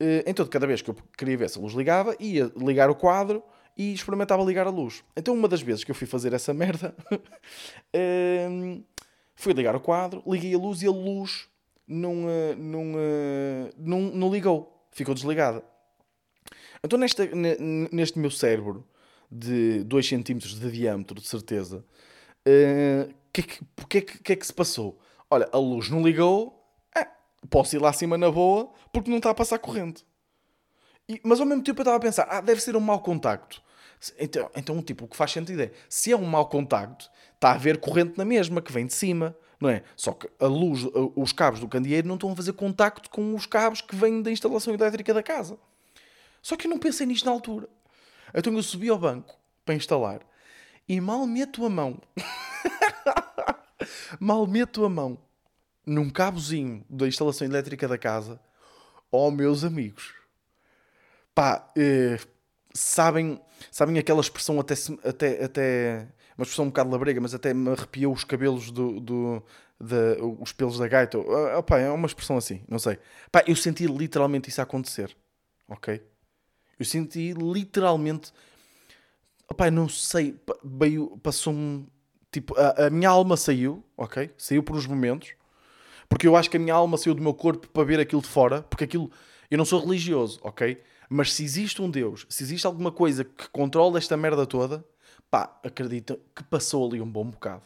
Eh, 0.00 0.24
então, 0.26 0.46
cada 0.46 0.66
vez 0.66 0.80
que 0.80 0.90
eu 0.90 0.96
queria 1.16 1.36
ver 1.36 1.50
se 1.50 1.58
a 1.58 1.60
luz 1.60 1.74
ligava, 1.74 2.16
ia 2.18 2.50
ligar 2.56 2.88
o 2.88 2.94
quadro 2.94 3.42
e 3.78 3.94
experimentava 3.94 4.42
ligar 4.42 4.66
a 4.66 4.70
luz. 4.70 5.04
Então, 5.16 5.32
uma 5.32 5.46
das 5.46 5.62
vezes 5.62 5.84
que 5.84 5.92
eu 5.92 5.94
fui 5.94 6.06
fazer 6.06 6.32
essa 6.32 6.52
merda, 6.52 6.92
um, 8.50 8.82
fui 9.36 9.52
ligar 9.52 9.76
o 9.76 9.80
quadro, 9.80 10.20
liguei 10.26 10.52
a 10.52 10.58
luz 10.58 10.82
e 10.82 10.88
a 10.88 10.90
luz 10.90 11.48
não, 11.86 12.24
uh, 12.24 12.56
não, 12.58 12.94
uh, 12.94 13.70
não, 13.78 14.00
não 14.00 14.32
ligou, 14.32 14.84
ficou 14.90 15.14
desligada. 15.14 15.62
Então, 16.82 16.98
nesta, 16.98 17.28
neste 17.92 18.18
meu 18.18 18.30
cérebro 18.32 18.84
de 19.30 19.84
2 19.84 20.08
cm 20.08 20.38
de 20.38 20.70
diâmetro, 20.72 21.20
de 21.20 21.28
certeza, 21.28 21.84
o 22.44 23.10
uh, 23.10 23.14
que, 23.32 23.42
que, 23.42 23.64
que, 23.88 24.02
que 24.02 24.32
é 24.32 24.36
que 24.36 24.46
se 24.46 24.52
passou? 24.52 24.98
Olha, 25.30 25.48
a 25.52 25.58
luz 25.58 25.88
não 25.88 26.02
ligou, 26.02 26.64
é, 26.96 27.06
posso 27.48 27.76
ir 27.76 27.78
lá 27.78 27.90
acima 27.90 28.18
na 28.18 28.30
boa 28.30 28.72
porque 28.92 29.08
não 29.10 29.18
está 29.18 29.30
a 29.30 29.34
passar 29.34 29.58
corrente. 29.60 30.04
E, 31.08 31.20
mas 31.22 31.38
ao 31.38 31.46
mesmo 31.46 31.62
tempo 31.62 31.78
eu 31.78 31.82
estava 31.82 31.96
a 31.96 32.00
pensar, 32.00 32.26
ah, 32.28 32.40
deve 32.40 32.60
ser 32.60 32.74
um 32.74 32.80
mau 32.80 33.00
contacto. 33.00 33.62
Então, 34.18 34.50
então, 34.54 34.82
tipo, 34.82 35.04
o 35.04 35.08
que 35.08 35.16
faz 35.16 35.32
sentido 35.32 35.62
é, 35.62 35.70
se 35.88 36.12
é 36.12 36.16
um 36.16 36.24
mau 36.24 36.48
contacto, 36.48 37.10
está 37.34 37.50
a 37.50 37.54
haver 37.54 37.78
corrente 37.78 38.16
na 38.16 38.24
mesma, 38.24 38.62
que 38.62 38.72
vem 38.72 38.86
de 38.86 38.94
cima, 38.94 39.36
não 39.60 39.68
é? 39.68 39.82
Só 39.96 40.12
que 40.12 40.28
a 40.38 40.46
luz, 40.46 40.86
os 41.16 41.32
cabos 41.32 41.60
do 41.60 41.68
candeeiro 41.68 42.06
não 42.06 42.14
estão 42.14 42.32
a 42.32 42.36
fazer 42.36 42.52
contacto 42.52 43.10
com 43.10 43.34
os 43.34 43.46
cabos 43.46 43.80
que 43.80 43.96
vêm 43.96 44.22
da 44.22 44.30
instalação 44.30 44.72
elétrica 44.72 45.12
da 45.12 45.22
casa. 45.22 45.58
Só 46.40 46.56
que 46.56 46.66
eu 46.66 46.70
não 46.70 46.78
pensei 46.78 47.06
nisto 47.06 47.26
na 47.26 47.32
altura. 47.32 47.68
Então 48.34 48.52
eu 48.52 48.62
subi 48.62 48.88
ao 48.88 48.98
banco 48.98 49.34
para 49.64 49.74
instalar 49.74 50.20
e 50.88 51.00
mal 51.00 51.26
meto 51.26 51.64
a 51.66 51.68
mão, 51.68 52.00
mal 54.18 54.46
meto 54.46 54.84
a 54.84 54.88
mão 54.88 55.18
num 55.84 56.08
cabozinho 56.08 56.84
da 56.88 57.06
instalação 57.06 57.46
elétrica 57.46 57.86
da 57.86 57.98
casa, 57.98 58.40
oh 59.10 59.30
meus 59.30 59.64
amigos, 59.64 60.14
pá, 61.34 61.70
eh, 61.76 62.18
sabem, 62.78 63.40
sabem 63.70 63.98
aquela 63.98 64.20
expressão 64.20 64.58
até, 64.60 64.74
até, 65.04 65.44
até 65.44 66.08
uma 66.36 66.44
expressão 66.44 66.66
um 66.66 66.68
bocado 66.68 66.90
labrega, 66.90 67.20
mas 67.20 67.34
até 67.34 67.52
me 67.52 67.70
arrepiou 67.70 68.12
os 68.12 68.24
cabelos 68.24 68.70
do, 68.70 69.00
do 69.00 69.42
de, 69.80 70.20
os 70.40 70.52
pelos 70.52 70.78
da 70.78 70.88
gaita. 70.88 71.18
Ah, 71.56 71.62
pá, 71.62 71.78
é 71.78 71.90
uma 71.90 72.06
expressão 72.06 72.36
assim, 72.36 72.62
não 72.68 72.78
sei. 72.78 72.98
Pá, 73.30 73.44
eu 73.46 73.56
senti 73.56 73.86
literalmente 73.86 74.48
isso 74.48 74.60
acontecer, 74.60 75.16
ok? 75.68 76.02
Eu 76.78 76.84
senti 76.84 77.32
literalmente, 77.32 78.32
pá, 79.56 79.70
não 79.70 79.88
sei, 79.88 80.36
passou-me, 81.22 81.86
tipo, 82.30 82.54
a, 82.58 82.86
a 82.86 82.90
minha 82.90 83.08
alma 83.08 83.36
saiu, 83.36 83.84
ok? 83.96 84.30
Saiu 84.36 84.62
por 84.62 84.76
uns 84.76 84.86
momentos, 84.86 85.34
porque 86.08 86.26
eu 86.26 86.36
acho 86.36 86.50
que 86.50 86.56
a 86.56 86.60
minha 86.60 86.74
alma 86.74 86.96
saiu 86.96 87.14
do 87.14 87.22
meu 87.22 87.34
corpo 87.34 87.68
para 87.68 87.84
ver 87.84 88.00
aquilo 88.00 88.22
de 88.22 88.28
fora, 88.28 88.62
porque 88.62 88.84
aquilo, 88.84 89.10
eu 89.50 89.58
não 89.58 89.64
sou 89.64 89.80
religioso, 89.80 90.40
ok? 90.42 90.80
Mas 91.08 91.32
se 91.32 91.42
existe 91.42 91.80
um 91.80 91.90
Deus, 91.90 92.26
se 92.28 92.42
existe 92.42 92.66
alguma 92.66 92.92
coisa 92.92 93.24
que 93.24 93.48
controla 93.48 93.98
esta 93.98 94.16
merda 94.16 94.46
toda, 94.46 94.84
pá, 95.30 95.58
acredita 95.64 96.18
que 96.34 96.44
passou 96.44 96.86
ali 96.86 97.00
um 97.00 97.10
bom 97.10 97.24
bocado. 97.24 97.62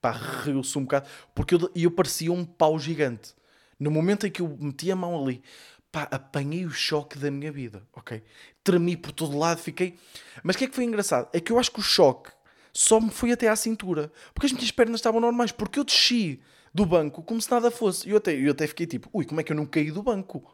Pá, 0.00 0.12
riu-se 0.12 0.78
um 0.78 0.82
bocado. 0.82 1.08
Porque 1.34 1.54
eu, 1.54 1.70
eu 1.74 1.90
parecia 1.90 2.32
um 2.32 2.44
pau 2.44 2.78
gigante. 2.78 3.34
No 3.78 3.90
momento 3.90 4.26
em 4.26 4.30
que 4.30 4.42
eu 4.42 4.56
meti 4.60 4.90
a 4.90 4.96
mão 4.96 5.20
ali, 5.20 5.42
pá, 5.90 6.08
apanhei 6.10 6.64
o 6.66 6.70
choque 6.70 7.18
da 7.18 7.30
minha 7.30 7.50
vida, 7.50 7.82
ok? 7.92 8.22
Tremi 8.62 8.96
por 8.96 9.12
todo 9.12 9.36
lado, 9.36 9.60
fiquei... 9.60 9.98
Mas 10.42 10.54
o 10.54 10.58
que 10.58 10.64
é 10.64 10.68
que 10.68 10.74
foi 10.74 10.84
engraçado? 10.84 11.28
É 11.32 11.40
que 11.40 11.50
eu 11.50 11.58
acho 11.58 11.72
que 11.72 11.80
o 11.80 11.82
choque 11.82 12.30
só 12.72 13.00
me 13.00 13.10
foi 13.10 13.32
até 13.32 13.48
à 13.48 13.56
cintura. 13.56 14.12
Porque 14.34 14.46
as 14.46 14.52
minhas 14.52 14.70
pernas 14.70 15.00
estavam 15.00 15.20
normais. 15.20 15.52
Porque 15.52 15.78
eu 15.78 15.84
desci 15.84 16.40
do 16.72 16.84
banco 16.84 17.22
como 17.22 17.40
se 17.40 17.50
nada 17.50 17.70
fosse. 17.70 18.08
E 18.08 18.10
eu 18.10 18.16
até, 18.18 18.34
eu 18.34 18.50
até 18.50 18.66
fiquei 18.66 18.86
tipo, 18.86 19.08
ui, 19.12 19.24
como 19.24 19.40
é 19.40 19.44
que 19.44 19.52
eu 19.52 19.56
não 19.56 19.64
caí 19.64 19.90
do 19.90 20.02
banco? 20.02 20.52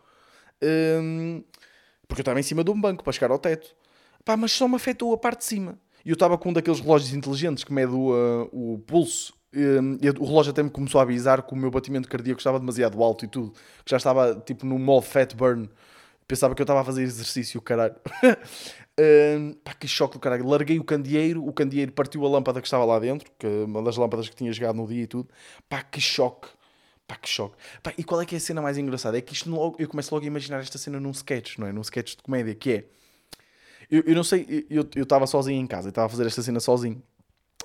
Hum, 0.63 1.43
porque 2.11 2.21
eu 2.21 2.23
estava 2.23 2.41
em 2.41 2.43
cima 2.43 2.65
de 2.65 2.71
um 2.71 2.79
banco 2.79 3.05
para 3.05 3.13
chegar 3.13 3.31
ao 3.31 3.39
teto. 3.39 3.75
Pá, 4.25 4.37
mas 4.37 4.51
só 4.53 4.69
me 4.69 4.75
afetou 4.75 5.15
a 5.15 5.17
parte 5.17 5.39
de 5.39 5.45
cima. 5.45 5.79
E 6.05 6.11
eu 6.11 6.15
estava 6.15 6.37
com 6.37 6.51
um 6.51 6.53
daqueles 6.53 6.81
relógios 6.81 7.15
inteligentes 7.15 7.63
que 7.63 7.73
mede 7.73 7.93
o, 7.93 8.11
uh, 8.11 8.75
o 8.75 8.79
pulso. 8.81 9.33
Um, 9.55 9.97
o 10.19 10.25
relógio 10.27 10.51
até 10.51 10.63
me 10.63 10.71
começou 10.71 11.01
a 11.01 11.05
avisar 11.05 11.43
que 11.43 11.53
o 11.53 11.57
meu 11.57 11.71
batimento 11.71 12.09
cardíaco 12.09 12.41
estava 12.41 12.59
demasiado 12.59 13.03
alto 13.03 13.25
e 13.25 13.29
tudo. 13.29 13.53
Que 13.85 13.91
já 13.91 13.97
estava 13.97 14.35
tipo 14.45 14.67
no 14.67 14.79
modo 14.79 15.03
fat 15.03 15.35
burn. 15.35 15.71
Pensava 16.27 16.55
que 16.55 16.63
eu 16.63 16.65
estava 16.65 16.81
a 16.81 16.85
fazer 16.85 17.03
exercício, 17.03 17.61
caralho. 17.61 17.95
um, 19.39 19.53
pá, 19.65 19.73
que 19.73 19.87
choque 19.87 20.15
do 20.15 20.21
caralho. 20.21 20.47
Larguei 20.47 20.79
o 20.79 20.85
candeeiro, 20.85 21.47
o 21.47 21.53
candeeiro 21.53 21.93
partiu 21.93 22.25
a 22.27 22.29
lâmpada 22.29 22.61
que 22.61 22.67
estava 22.67 22.85
lá 22.85 22.99
dentro, 22.99 23.31
que 23.39 23.47
é 23.47 23.65
uma 23.65 23.83
das 23.83 23.97
lâmpadas 23.97 24.29
que 24.29 24.37
tinha 24.37 24.53
jogado 24.53 24.77
no 24.77 24.87
dia 24.87 25.03
e 25.03 25.07
tudo. 25.07 25.29
Pá, 25.69 25.83
que 25.83 26.01
choque. 26.01 26.49
Pá, 27.11 27.17
que 27.17 27.29
choque. 27.29 27.57
Pá, 27.83 27.93
e 27.99 28.05
qual 28.05 28.23
é 28.23 28.25
que 28.25 28.37
é 28.37 28.39
a 28.39 28.41
cena 28.41 28.63
mais 28.63 28.79
engraçada? 28.79 29.19
É 29.19 29.21
que 29.21 29.33
isto 29.33 29.51
logo, 29.51 29.75
eu 29.81 29.89
começo 29.89 30.15
logo 30.15 30.25
a 30.25 30.29
imaginar 30.29 30.61
esta 30.61 30.79
cena 30.79 31.01
num 31.01 31.11
sketch, 31.11 31.59
não 31.59 31.67
é? 31.67 31.73
Num 31.73 31.81
sketch 31.81 32.15
de 32.15 32.23
comédia, 32.23 32.55
que 32.55 32.71
é. 32.71 32.85
Eu, 33.91 34.05
eu 34.07 34.15
não 34.15 34.23
sei, 34.23 34.65
eu 34.71 34.89
estava 35.03 35.27
sozinho 35.27 35.61
em 35.61 35.67
casa, 35.67 35.89
estava 35.89 36.07
a 36.07 36.09
fazer 36.09 36.25
esta 36.25 36.41
cena 36.41 36.61
sozinho. 36.61 37.03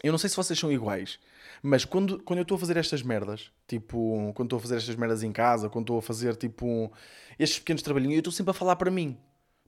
Eu 0.02 0.12
não 0.12 0.18
sei 0.18 0.32
se 0.32 0.36
vocês 0.36 0.58
são 0.58 0.72
iguais, 0.72 1.20
mas 1.62 1.86
quando, 1.86 2.18
quando 2.24 2.40
eu 2.40 2.42
estou 2.42 2.56
a 2.56 2.60
fazer 2.60 2.76
estas 2.76 3.04
merdas, 3.04 3.52
tipo, 3.68 4.32
quando 4.34 4.48
estou 4.48 4.58
a 4.58 4.60
fazer 4.60 4.78
estas 4.78 4.96
merdas 4.96 5.22
em 5.22 5.32
casa, 5.32 5.70
quando 5.70 5.84
estou 5.84 6.00
a 6.00 6.02
fazer, 6.02 6.36
tipo, 6.36 6.92
estes 7.38 7.60
pequenos 7.60 7.84
trabalhinhos, 7.84 8.16
eu 8.16 8.22
estou 8.22 8.34
sempre 8.34 8.50
a 8.50 8.54
falar 8.54 8.76
para 8.78 8.90
mim. 8.90 9.16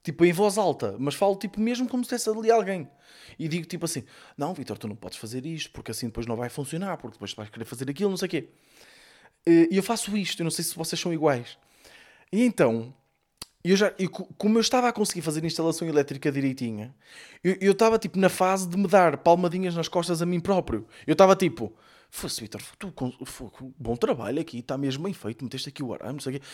Tipo, 0.03 0.25
em 0.25 0.33
voz 0.33 0.57
alta, 0.57 0.95
mas 0.97 1.13
falo, 1.13 1.35
tipo, 1.35 1.59
mesmo 1.59 1.87
como 1.87 2.03
se 2.03 2.15
estivesse 2.15 2.39
ali 2.39 2.49
alguém. 2.49 2.89
E 3.37 3.47
digo, 3.47 3.67
tipo 3.67 3.85
assim, 3.85 4.03
não, 4.35 4.55
Vitor, 4.55 4.79
tu 4.79 4.87
não 4.87 4.95
podes 4.95 5.19
fazer 5.19 5.45
isto, 5.45 5.69
porque 5.71 5.91
assim 5.91 6.07
depois 6.07 6.25
não 6.25 6.35
vai 6.35 6.49
funcionar, 6.49 6.97
porque 6.97 7.13
depois 7.13 7.33
vais 7.33 7.49
querer 7.51 7.65
fazer 7.65 7.87
aquilo, 7.87 8.09
não 8.09 8.17
sei 8.17 8.25
o 8.25 8.29
quê. 8.29 8.49
E 9.47 9.77
eu 9.77 9.83
faço 9.83 10.15
isto, 10.17 10.41
eu 10.41 10.43
não 10.43 10.51
sei 10.51 10.65
se 10.65 10.75
vocês 10.75 10.99
são 10.99 11.13
iguais. 11.13 11.57
E 12.31 12.43
então, 12.43 12.93
eu 13.63 13.75
já, 13.75 13.93
eu, 13.97 14.09
como 14.09 14.57
eu 14.57 14.61
estava 14.61 14.87
a 14.87 14.93
conseguir 14.93 15.21
fazer 15.21 15.43
instalação 15.43 15.87
elétrica 15.87 16.31
direitinha, 16.31 16.95
eu 17.43 17.71
estava 17.71 17.97
tipo 17.97 18.19
na 18.19 18.29
fase 18.29 18.67
de 18.67 18.77
me 18.77 18.87
dar 18.87 19.17
palmadinhas 19.17 19.75
nas 19.75 19.87
costas 19.87 20.21
a 20.21 20.25
mim 20.25 20.39
próprio. 20.39 20.85
Eu 21.05 21.13
estava 21.13 21.35
tipo, 21.35 21.73
fosse 22.09 22.41
Vitor, 22.41 22.61
tu 22.77 22.93
bom 23.77 23.95
trabalho 23.95 24.39
aqui, 24.39 24.59
está 24.59 24.77
mesmo 24.77 25.03
bem 25.03 25.13
feito, 25.13 25.43
meteste 25.43 25.69
aqui 25.69 25.83
o 25.83 25.93
arame, 25.93 26.13
não 26.13 26.19
sei 26.19 26.35
o 26.35 26.39
quê. 26.39 26.45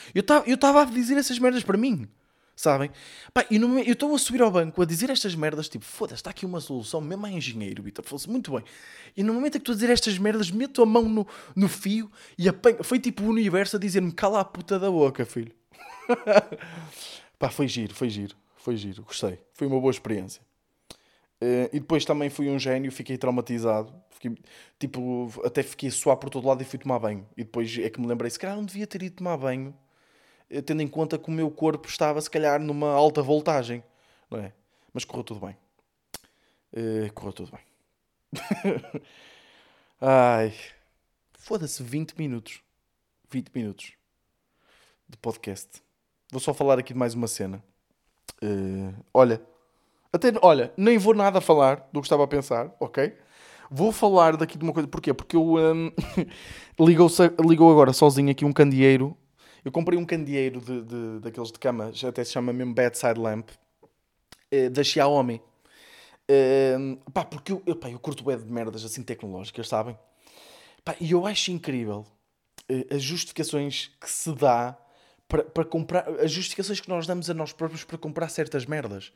Eu 0.46 0.56
estava 0.56 0.82
a 0.82 0.86
dizer 0.86 1.18
essas 1.18 1.40
merdas 1.40 1.64
para 1.64 1.78
mim. 1.78 2.08
Sabem? 2.56 2.92
Pá, 3.34 3.46
e 3.50 3.58
no, 3.58 3.80
eu 3.80 3.94
estou 3.94 4.14
a 4.14 4.20
subir 4.20 4.42
ao 4.42 4.52
banco 4.52 4.82
a 4.82 4.86
dizer 4.86 5.10
estas 5.10 5.34
merdas, 5.34 5.68
tipo, 5.68 5.84
foda-se, 5.84 6.16
está 6.16 6.30
aqui 6.30 6.46
uma 6.46 6.60
solução, 6.60 7.02
mesmo 7.02 7.26
a 7.26 7.32
engenheiro, 7.32 7.82
Vitor, 7.82 8.06
fosse 8.06 8.30
muito 8.30 8.52
bem. 8.52 8.64
E 9.18 9.24
no 9.24 9.34
momento 9.34 9.56
em 9.56 9.60
que 9.60 9.64
estou 9.64 9.74
a 9.74 9.76
dizer 9.76 9.90
estas 9.92 10.18
merdas, 10.20 10.52
meto 10.52 10.82
a 10.82 10.86
mão 10.86 11.10
no, 11.10 11.28
no 11.56 11.68
fio 11.68 12.12
e 12.38 12.48
apanho. 12.48 12.84
Foi 12.84 13.00
tipo 13.00 13.24
o 13.24 13.28
universo 13.28 13.78
a 13.78 13.80
dizer-me, 13.80 14.12
cala 14.12 14.40
a 14.40 14.46
puta 14.46 14.78
da 14.78 14.90
boca, 14.90 15.26
filho. 15.26 15.52
Pá, 17.40 17.50
foi 17.50 17.68
giro, 17.68 17.94
foi 17.94 18.10
giro, 18.10 18.36
foi 18.56 18.78
giro, 18.78 19.04
gostei. 19.04 19.40
Foi 19.54 19.66
uma 19.66 19.80
boa 19.80 19.92
experiência. 19.92 20.42
Uh, 21.42 21.68
e 21.74 21.80
depois 21.80 22.06
também 22.06 22.30
fui 22.30 22.50
um 22.50 22.60
gênio, 22.60 22.92
fiquei 22.92 23.18
traumatizado. 23.18 23.94
Fiquei, 24.12 24.38
tipo, 24.80 25.30
até 25.44 25.64
fiquei 25.64 25.90
a 25.90 25.92
suar 25.92 26.18
por 26.18 26.30
todo 26.30 26.48
lado 26.48 26.62
e 26.62 26.66
fui 26.66 26.78
tomar 26.78 27.00
banho. 27.00 27.28
E 27.36 27.44
depois 27.44 27.76
é 27.80 27.90
que 27.90 28.00
me 28.00 28.06
lembrei, 28.06 28.30
se 28.30 28.38
calhar 28.38 28.56
não 28.56 28.64
devia 28.64 28.86
ter 28.86 29.02
ido 29.02 29.16
tomar 29.16 29.38
banho 29.38 29.76
tendo 30.62 30.82
em 30.82 30.88
conta 30.88 31.18
que 31.18 31.30
o 31.30 31.32
meu 31.32 31.50
corpo 31.50 31.88
estava, 31.88 32.22
se 32.22 32.30
calhar, 32.30 32.60
numa 32.62 32.92
alta 32.92 33.22
voltagem, 33.22 33.84
não 34.30 34.40
é? 34.40 34.54
Mas 34.94 35.04
correu 35.06 35.24
tudo 35.24 35.46
bem. 35.46 35.58
Uh, 36.74 37.12
correu 37.14 37.34
tudo 37.34 37.52
bem. 37.52 37.62
Ai. 40.00 40.54
Foda-se, 41.34 41.82
20 41.82 42.14
minutos. 42.18 42.62
20 43.30 43.50
minutos 43.54 43.94
de 45.10 45.18
podcast. 45.18 45.82
Vou 46.32 46.40
só 46.40 46.54
falar 46.54 46.80
aqui 46.80 46.94
de 46.94 47.00
mais 47.00 47.14
uma 47.14 47.28
cena. 47.28 47.64
Uh, 48.42 48.94
olha, 49.14 49.42
até, 50.12 50.32
olha, 50.42 50.72
nem 50.78 50.98
vou 50.98 51.14
nada 51.14 51.42
falar 51.42 51.90
do 51.92 52.00
que 52.00 52.06
estava 52.06 52.24
a 52.24 52.28
pensar, 52.28 52.72
ok? 52.80 53.18
Vou 53.70 53.92
falar 53.92 54.38
daqui 54.38 54.58
de 54.58 54.64
uma 54.64 54.72
coisa. 54.72 54.88
Porquê? 54.88 55.14
Porque 55.14 55.36
eu 55.36 55.56
um, 55.58 55.92
ligou, 56.80 57.10
ligou 57.40 57.72
agora 57.72 57.92
sozinho 57.94 58.30
aqui 58.30 58.46
um 58.46 58.54
candeeiro. 58.54 59.18
Eu 59.64 59.72
comprei 59.72 59.98
um 59.98 60.06
candeeiro 60.06 60.60
de, 60.60 60.82
de, 60.82 61.20
daqueles 61.22 61.52
de 61.52 61.60
cama, 61.60 61.92
já 61.94 62.10
até 62.10 62.24
se 62.24 62.32
chama 62.34 62.52
mesmo 62.52 62.74
Bedside 62.74 63.20
Lamp, 63.20 63.50
eh, 64.52 64.70
da 64.70 64.84
Xiaomi. 64.84 65.42
Uh, 66.30 67.12
pá, 67.12 67.26
porque 67.26 67.52
eu, 67.52 67.62
eu, 67.66 67.76
pá, 67.76 67.90
eu 67.90 68.00
curto 68.00 68.26
web 68.26 68.44
de 68.44 68.52
merdas 68.52 68.86
assim 68.86 69.04
tecnológicas, 69.04 69.68
sabem? 69.68 69.98
Pá, 70.84 70.96
e 71.00 71.12
eu 71.12 71.26
acho 71.26 71.52
incrível 71.52 72.06
uh, 72.70 72.96
as 72.96 73.02
justificações 73.02 73.92
que 74.00 74.10
se 74.10 74.34
dá 74.34 74.78
para, 75.28 75.44
para 75.44 75.66
comprar, 75.66 76.08
as 76.22 76.32
justificações 76.32 76.80
que 76.80 76.88
nós 76.88 77.08
damos 77.08 77.30
a 77.30 77.34
nós 77.34 77.52
próprios 77.52 77.84
para 77.84 77.98
comprar 77.98 78.30
certas 78.30 78.66
merdas. 78.66 79.12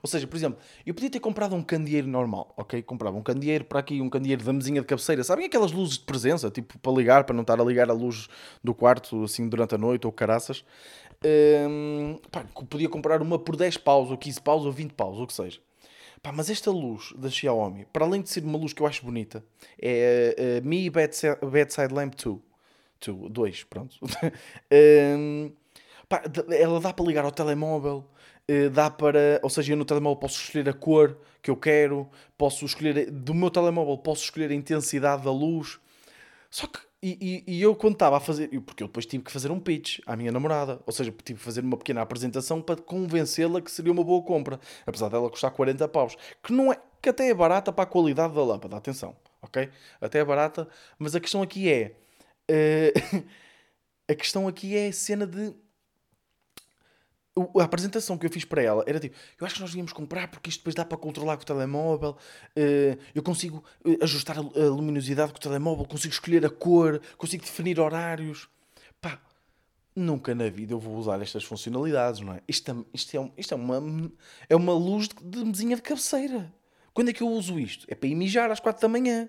Ou 0.00 0.08
seja, 0.08 0.26
por 0.26 0.36
exemplo, 0.36 0.58
eu 0.86 0.94
podia 0.94 1.10
ter 1.10 1.20
comprado 1.20 1.54
um 1.54 1.62
candeeiro 1.62 2.06
normal, 2.06 2.54
ok? 2.56 2.82
Comprava 2.82 3.16
um 3.16 3.22
candeeiro 3.22 3.64
para 3.64 3.80
aqui, 3.80 4.00
um 4.00 4.08
candeeiro 4.08 4.44
da 4.44 4.52
mesinha 4.52 4.80
de 4.80 4.86
cabeceira. 4.86 5.24
Sabem 5.24 5.46
aquelas 5.46 5.72
luzes 5.72 5.98
de 5.98 6.04
presença, 6.04 6.50
tipo 6.50 6.78
para 6.78 6.92
ligar, 6.92 7.24
para 7.24 7.34
não 7.34 7.42
estar 7.42 7.60
a 7.60 7.64
ligar 7.64 7.90
a 7.90 7.92
luz 7.92 8.28
do 8.62 8.74
quarto 8.74 9.24
assim 9.24 9.48
durante 9.48 9.74
a 9.74 9.78
noite 9.78 10.06
ou 10.06 10.12
caraças? 10.12 10.64
Um, 11.24 12.18
pá, 12.30 12.44
podia 12.68 12.88
comprar 12.88 13.22
uma 13.22 13.38
por 13.38 13.56
10 13.56 13.76
paus, 13.78 14.10
ou 14.10 14.16
15 14.16 14.40
paus, 14.40 14.64
ou 14.64 14.72
20 14.72 14.92
paus, 14.92 15.16
ou 15.16 15.24
o 15.24 15.26
que 15.26 15.34
seja. 15.34 15.60
Pá, 16.22 16.32
mas 16.32 16.48
esta 16.50 16.70
luz 16.70 17.12
da 17.16 17.28
Xiaomi, 17.28 17.86
para 17.92 18.04
além 18.04 18.22
de 18.22 18.30
ser 18.30 18.44
uma 18.44 18.58
luz 18.58 18.72
que 18.72 18.80
eu 18.80 18.86
acho 18.86 19.04
bonita, 19.04 19.44
é 19.80 20.60
a 20.60 20.64
uh, 20.64 20.68
Mi 20.68 20.88
Bedside 20.88 21.92
Lamp 21.92 22.14
2. 22.14 22.38
2, 23.30 23.64
pronto. 23.64 23.96
um, 25.18 25.50
pá, 26.08 26.22
ela 26.50 26.80
dá 26.80 26.92
para 26.92 27.04
ligar 27.04 27.24
ao 27.24 27.32
telemóvel, 27.32 28.08
uh, 28.50 28.70
dá 28.70 28.90
para. 28.90 29.40
Ou 29.42 29.50
seja, 29.50 29.72
eu 29.72 29.76
no 29.76 29.84
telemóvel 29.84 30.16
posso 30.16 30.40
escolher 30.40 30.68
a 30.68 30.72
cor 30.72 31.16
que 31.40 31.50
eu 31.50 31.56
quero, 31.56 32.08
posso 32.36 32.64
escolher. 32.64 33.10
Do 33.10 33.34
meu 33.34 33.50
telemóvel 33.50 33.98
posso 33.98 34.24
escolher 34.24 34.50
a 34.50 34.54
intensidade 34.54 35.24
da 35.24 35.32
luz. 35.32 35.78
Só 36.50 36.66
que 36.66 36.80
e, 37.04 37.42
e, 37.46 37.56
e, 37.56 37.62
eu 37.62 37.74
quando 37.74 37.94
estava 37.94 38.16
a 38.16 38.20
fazer, 38.20 38.48
porque 38.60 38.84
eu 38.84 38.86
depois 38.86 39.04
tive 39.04 39.24
que 39.24 39.32
fazer 39.32 39.50
um 39.50 39.58
pitch 39.58 39.98
à 40.06 40.14
minha 40.14 40.30
namorada, 40.30 40.80
ou 40.86 40.92
seja, 40.92 41.10
tive 41.24 41.36
que 41.36 41.44
fazer 41.44 41.62
uma 41.62 41.76
pequena 41.76 42.00
apresentação 42.00 42.62
para 42.62 42.80
convencê-la 42.80 43.60
que 43.60 43.72
seria 43.72 43.90
uma 43.90 44.04
boa 44.04 44.22
compra, 44.22 44.60
apesar 44.86 45.08
dela 45.08 45.28
custar 45.28 45.50
40 45.50 45.88
paus, 45.88 46.16
que 46.40 46.52
não 46.52 46.72
é, 46.72 46.78
que 47.00 47.08
até 47.08 47.28
é 47.28 47.34
barata 47.34 47.72
para 47.72 47.82
a 47.82 47.86
qualidade 47.86 48.34
da 48.34 48.44
lâmpada, 48.44 48.76
atenção, 48.76 49.16
ok? 49.42 49.68
Até 50.00 50.20
é 50.20 50.24
barata, 50.24 50.68
mas 50.96 51.16
a 51.16 51.20
questão 51.20 51.42
aqui 51.42 51.68
é, 51.68 51.96
uh, 52.48 53.24
a 54.08 54.14
questão 54.14 54.46
aqui 54.46 54.76
é 54.76 54.86
a 54.86 54.92
cena 54.92 55.26
de 55.26 55.52
a 57.58 57.64
apresentação 57.64 58.18
que 58.18 58.26
eu 58.26 58.30
fiz 58.30 58.44
para 58.44 58.62
ela 58.62 58.84
era 58.86 59.00
tipo: 59.00 59.16
eu 59.40 59.46
acho 59.46 59.54
que 59.54 59.60
nós 59.60 59.70
devíamos 59.70 59.92
comprar 59.92 60.28
porque 60.28 60.50
isto 60.50 60.60
depois 60.60 60.74
dá 60.74 60.84
para 60.84 60.98
controlar 60.98 61.36
com 61.36 61.42
o 61.42 61.46
telemóvel. 61.46 62.16
Eh, 62.54 62.98
eu 63.14 63.22
consigo 63.22 63.64
eh, 63.84 63.98
ajustar 64.02 64.36
a 64.38 64.40
luminosidade 64.40 65.32
com 65.32 65.38
o 65.38 65.40
telemóvel, 65.40 65.86
consigo 65.86 66.12
escolher 66.12 66.44
a 66.44 66.50
cor, 66.50 67.00
consigo 67.16 67.42
definir 67.42 67.80
horários. 67.80 68.48
Pá, 69.00 69.20
nunca 69.96 70.34
na 70.34 70.48
vida 70.50 70.74
eu 70.74 70.78
vou 70.78 70.96
usar 70.96 71.20
estas 71.22 71.44
funcionalidades, 71.44 72.20
não 72.20 72.34
é? 72.34 72.42
Isto, 72.46 72.70
é, 72.70 72.74
isto, 72.92 73.16
é, 73.16 73.30
isto 73.36 73.54
é, 73.54 73.56
uma, 73.56 74.12
é 74.48 74.56
uma 74.56 74.74
luz 74.74 75.08
de, 75.08 75.14
de 75.24 75.44
mesinha 75.44 75.76
de 75.76 75.82
cabeceira. 75.82 76.52
Quando 76.92 77.08
é 77.08 77.12
que 77.14 77.22
eu 77.22 77.28
uso 77.28 77.58
isto? 77.58 77.86
É 77.88 77.94
para 77.94 78.08
ir 78.08 78.14
mijar 78.14 78.50
às 78.50 78.60
quatro 78.60 78.82
da 78.82 78.88
manhã, 78.88 79.26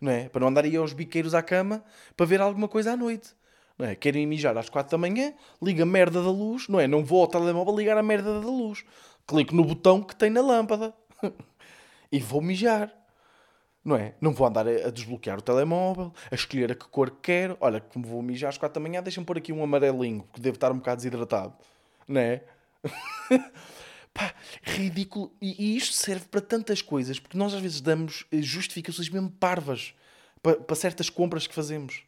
não 0.00 0.10
é? 0.10 0.28
Para 0.28 0.40
não 0.40 0.48
andar 0.48 0.64
aí 0.64 0.76
aos 0.76 0.92
biqueiros 0.92 1.34
à 1.34 1.42
cama 1.42 1.84
para 2.16 2.26
ver 2.26 2.40
alguma 2.40 2.66
coisa 2.66 2.92
à 2.92 2.96
noite. 2.96 3.38
Não 3.78 3.86
é? 3.86 3.94
Querem 3.94 4.26
mijar 4.26 4.56
às 4.58 4.68
4 4.68 4.90
da 4.90 4.98
manhã, 4.98 5.32
liga 5.62 5.84
a 5.84 5.86
merda 5.86 6.22
da 6.22 6.30
luz, 6.30 6.66
não 6.68 6.80
é? 6.80 6.88
Não 6.88 7.04
vou 7.04 7.22
ao 7.22 7.28
telemóvel 7.28 7.76
ligar 7.76 7.96
a 7.96 8.02
merda 8.02 8.40
da 8.40 8.46
luz. 8.46 8.84
Clico 9.26 9.54
no 9.54 9.64
botão 9.64 10.02
que 10.02 10.16
tem 10.16 10.30
na 10.30 10.40
lâmpada 10.40 10.92
e 12.10 12.18
vou 12.18 12.40
mijar. 12.40 12.92
Não 13.84 13.94
é? 13.96 14.14
Não 14.20 14.32
vou 14.32 14.46
andar 14.46 14.66
a, 14.66 14.90
desbloquear 14.90 15.38
o 15.38 15.42
telemóvel, 15.42 16.12
a 16.30 16.34
escolher 16.34 16.72
a 16.72 16.74
que 16.74 16.88
cor 16.88 17.10
quero. 17.22 17.56
Olha, 17.60 17.80
como 17.80 18.04
vou 18.04 18.20
mijar 18.20 18.48
às 18.48 18.58
4 18.58 18.74
da 18.74 18.86
manhã, 18.86 19.02
deixa-me 19.02 19.24
pôr 19.24 19.38
aqui 19.38 19.52
um 19.52 19.62
amarelinho, 19.62 20.28
que 20.32 20.40
deve 20.40 20.56
estar 20.56 20.72
um 20.72 20.78
bocado 20.78 20.96
desidratado. 20.96 21.54
Não 22.06 22.20
é? 22.20 22.42
Pá, 24.12 24.34
ridículo. 24.62 25.32
E, 25.40 25.54
e, 25.64 25.76
isto 25.76 25.94
serve 25.94 26.26
para 26.26 26.40
tantas 26.40 26.82
coisas, 26.82 27.20
porque 27.20 27.38
nós 27.38 27.54
às 27.54 27.60
vezes 27.60 27.80
damos 27.80 28.26
eh, 28.32 28.42
justificações 28.42 29.08
mesmo 29.08 29.30
parvas 29.30 29.94
para, 30.42 30.56
para 30.56 30.76
certas 30.76 31.08
compras 31.08 31.46
que 31.46 31.54
fazemos. 31.54 32.02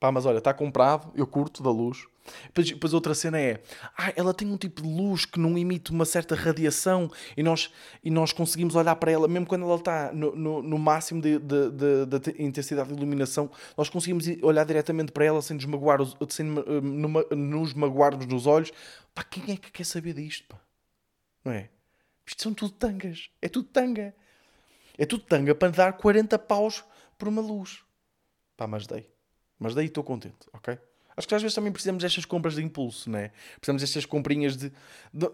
Pá, 0.00 0.12
mas 0.12 0.24
olha, 0.26 0.38
está 0.38 0.54
comprado, 0.54 1.10
eu 1.14 1.26
curto 1.26 1.62
da 1.62 1.70
luz. 1.70 2.06
Depois, 2.44 2.70
depois, 2.70 2.94
outra 2.94 3.14
cena 3.14 3.40
é, 3.40 3.60
ah, 3.96 4.12
ela 4.14 4.34
tem 4.34 4.50
um 4.50 4.56
tipo 4.56 4.82
de 4.82 4.88
luz 4.88 5.24
que 5.24 5.40
não 5.40 5.56
emite 5.56 5.90
uma 5.90 6.04
certa 6.04 6.34
radiação 6.34 7.10
e 7.36 7.42
nós, 7.42 7.72
e 8.04 8.10
nós 8.10 8.32
conseguimos 8.32 8.74
olhar 8.74 8.94
para 8.96 9.10
ela, 9.10 9.26
mesmo 9.26 9.46
quando 9.46 9.64
ela 9.64 9.76
está 9.76 10.12
no, 10.12 10.36
no, 10.36 10.62
no 10.62 10.78
máximo 10.78 11.20
de, 11.20 11.40
intensidade 12.38 12.88
de 12.88 12.94
iluminação, 12.94 13.50
nós 13.76 13.88
conseguimos 13.88 14.26
olhar 14.42 14.64
diretamente 14.64 15.10
para 15.10 15.24
ela 15.24 15.42
sem 15.42 15.56
nos, 15.56 15.64
magoar, 15.64 15.98
sem 16.28 16.46
numa, 16.46 17.24
nos 17.30 17.74
magoarmos 17.74 18.26
nos 18.26 18.46
olhos. 18.46 18.70
Pá, 19.14 19.24
quem 19.24 19.54
é 19.54 19.56
que 19.56 19.72
quer 19.72 19.84
saber 19.84 20.14
disto? 20.14 20.46
Pá? 20.48 20.60
Não 21.44 21.52
é? 21.52 21.70
Isto 22.26 22.42
são 22.42 22.54
tudo 22.54 22.72
tangas. 22.72 23.30
É 23.40 23.48
tudo 23.48 23.68
tanga. 23.68 24.14
É 24.96 25.06
tudo 25.06 25.24
tanga 25.24 25.54
para 25.54 25.70
dar 25.70 25.92
40 25.94 26.38
paus 26.38 26.84
por 27.16 27.26
uma 27.26 27.40
luz. 27.40 27.80
Pá, 28.56 28.66
mas 28.66 28.86
dei. 28.86 29.08
Mas 29.58 29.74
daí 29.74 29.86
estou 29.86 30.04
contente, 30.04 30.46
ok? 30.52 30.78
Acho 31.16 31.26
que 31.26 31.34
às 31.34 31.42
vezes 31.42 31.54
também 31.54 31.72
precisamos 31.72 32.02
destas 32.02 32.24
compras 32.24 32.54
de 32.54 32.62
impulso, 32.62 33.10
não 33.10 33.18
é? 33.18 33.32
Precisamos 33.56 33.82
destas 33.82 34.06
comprinhas 34.06 34.56
de. 34.56 34.72
de 35.12 35.28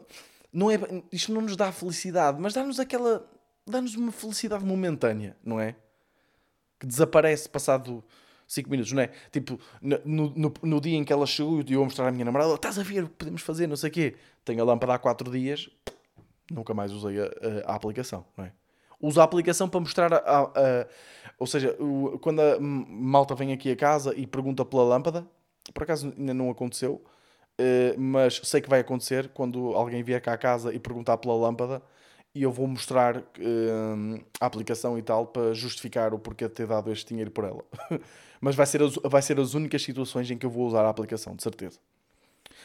não 0.52 0.70
é, 0.70 0.78
isto 1.12 1.32
não 1.32 1.42
nos 1.42 1.56
dá 1.56 1.70
felicidade, 1.72 2.40
mas 2.40 2.54
dá-nos 2.54 2.80
aquela. 2.80 3.28
dá-nos 3.66 3.94
uma 3.94 4.10
felicidade 4.10 4.64
momentânea, 4.64 5.36
não 5.44 5.60
é? 5.60 5.76
Que 6.80 6.86
desaparece 6.86 7.48
passado 7.48 8.02
5 8.48 8.70
minutos, 8.70 8.92
não 8.92 9.02
é? 9.02 9.10
Tipo, 9.30 9.60
no, 9.82 10.30
no, 10.30 10.54
no, 10.62 10.80
dia 10.80 10.96
em 10.96 11.04
que 11.04 11.12
ela 11.12 11.26
chegou 11.26 11.60
e 11.60 11.72
eu 11.72 11.78
vou 11.78 11.84
mostrar 11.84 12.08
à 12.08 12.10
minha 12.10 12.24
namorada: 12.24 12.54
estás 12.54 12.78
a 12.78 12.82
ver 12.82 13.04
o 13.04 13.08
que 13.08 13.16
podemos 13.16 13.42
fazer, 13.42 13.66
não 13.66 13.76
sei 13.76 13.90
o 13.90 13.92
quê. 13.92 14.16
Tenho 14.42 14.62
a 14.62 14.64
lâmpada 14.64 14.94
há 14.94 14.98
4 14.98 15.30
dias, 15.30 15.68
nunca 16.50 16.72
mais 16.72 16.92
usei 16.92 17.20
a, 17.20 17.24
a, 17.24 17.72
a 17.72 17.74
aplicação, 17.74 18.24
não 18.36 18.46
é? 18.46 18.52
Uso 19.04 19.20
a 19.20 19.24
aplicação 19.24 19.68
para 19.68 19.80
mostrar 19.80 20.12
a, 20.12 20.42
a 20.42 20.86
ou 21.38 21.46
seja, 21.46 21.76
o, 21.80 22.18
quando 22.20 22.40
a 22.40 22.58
malta 22.60 23.34
vem 23.34 23.52
aqui 23.52 23.70
a 23.70 23.76
casa 23.76 24.14
e 24.16 24.26
pergunta 24.26 24.64
pela 24.64 24.82
lâmpada, 24.84 25.26
por 25.72 25.82
acaso 25.82 26.12
ainda 26.16 26.34
não 26.34 26.50
aconteceu, 26.50 27.02
uh, 27.60 28.00
mas 28.00 28.40
sei 28.44 28.60
que 28.60 28.68
vai 28.68 28.80
acontecer 28.80 29.28
quando 29.28 29.74
alguém 29.74 30.02
vier 30.02 30.20
cá 30.20 30.34
a 30.34 30.38
casa 30.38 30.72
e 30.72 30.78
perguntar 30.78 31.18
pela 31.18 31.34
lâmpada 31.34 31.82
e 32.34 32.42
eu 32.42 32.50
vou 32.50 32.66
mostrar 32.66 33.18
uh, 33.18 34.24
a 34.40 34.46
aplicação 34.46 34.98
e 34.98 35.02
tal 35.02 35.26
para 35.26 35.54
justificar 35.54 36.12
o 36.12 36.18
porquê 36.18 36.48
de 36.48 36.54
ter 36.54 36.66
dado 36.66 36.90
este 36.90 37.08
dinheiro 37.08 37.30
por 37.30 37.44
ela. 37.44 37.64
mas 38.40 38.54
vai 38.54 38.66
ser, 38.66 38.82
as, 38.82 38.94
vai 39.04 39.22
ser 39.22 39.38
as 39.38 39.54
únicas 39.54 39.82
situações 39.82 40.30
em 40.30 40.36
que 40.36 40.44
eu 40.44 40.50
vou 40.50 40.66
usar 40.66 40.84
a 40.84 40.88
aplicação, 40.88 41.34
de 41.36 41.42
certeza. 41.42 41.78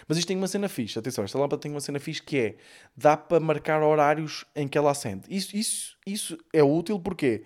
Mas 0.07 0.17
isto 0.17 0.27
tem 0.27 0.37
uma 0.37 0.47
cena 0.47 0.69
fixe, 0.69 0.97
atenção, 0.97 1.23
esta 1.23 1.37
lâmpada 1.37 1.61
tem 1.61 1.71
uma 1.71 1.81
cena 1.81 1.99
fixe 1.99 2.21
que 2.21 2.37
é 2.37 2.55
dá 2.95 3.15
para 3.15 3.39
marcar 3.39 3.81
horários 3.83 4.45
em 4.55 4.67
que 4.67 4.77
ela 4.77 4.91
acende. 4.91 5.23
Isso, 5.29 5.55
isso, 5.55 5.97
isso 6.05 6.37
é 6.53 6.63
útil 6.63 6.99
porque 6.99 7.43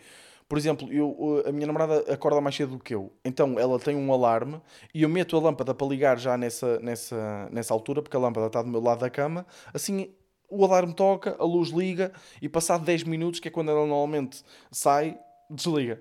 por 0.48 0.58
exemplo, 0.60 0.92
eu, 0.94 1.44
a 1.48 1.52
minha 1.52 1.66
namorada 1.66 2.14
acorda 2.14 2.40
mais 2.40 2.56
cedo 2.56 2.78
do 2.78 2.80
que 2.84 2.94
eu, 2.94 3.12
então 3.26 3.58
ela 3.58 3.80
tem 3.80 3.96
um 3.96 4.14
alarme 4.14 4.62
e 4.94 5.02
eu 5.02 5.10
meto 5.10 5.36
a 5.36 5.40
lâmpada 5.40 5.74
para 5.74 5.88
ligar 5.88 6.20
já 6.20 6.38
nessa, 6.38 6.80
nessa, 6.80 7.50
nessa 7.52 7.74
altura, 7.74 8.04
porque 8.04 8.16
a 8.16 8.20
lâmpada 8.20 8.46
está 8.46 8.62
do 8.62 8.70
meu 8.70 8.80
lado 8.80 9.00
da 9.00 9.10
cama. 9.10 9.48
Assim 9.74 10.14
o 10.48 10.64
alarme 10.64 10.94
toca, 10.94 11.36
a 11.40 11.44
luz 11.44 11.70
liga 11.70 12.14
e 12.40 12.48
passado 12.48 12.86
10 12.86 13.04
minutos, 13.04 13.40
que 13.40 13.48
é 13.48 13.52
quando 13.52 13.72
ela 13.72 13.80
normalmente 13.80 14.44
sai, 14.72 15.18
desliga. 15.50 16.00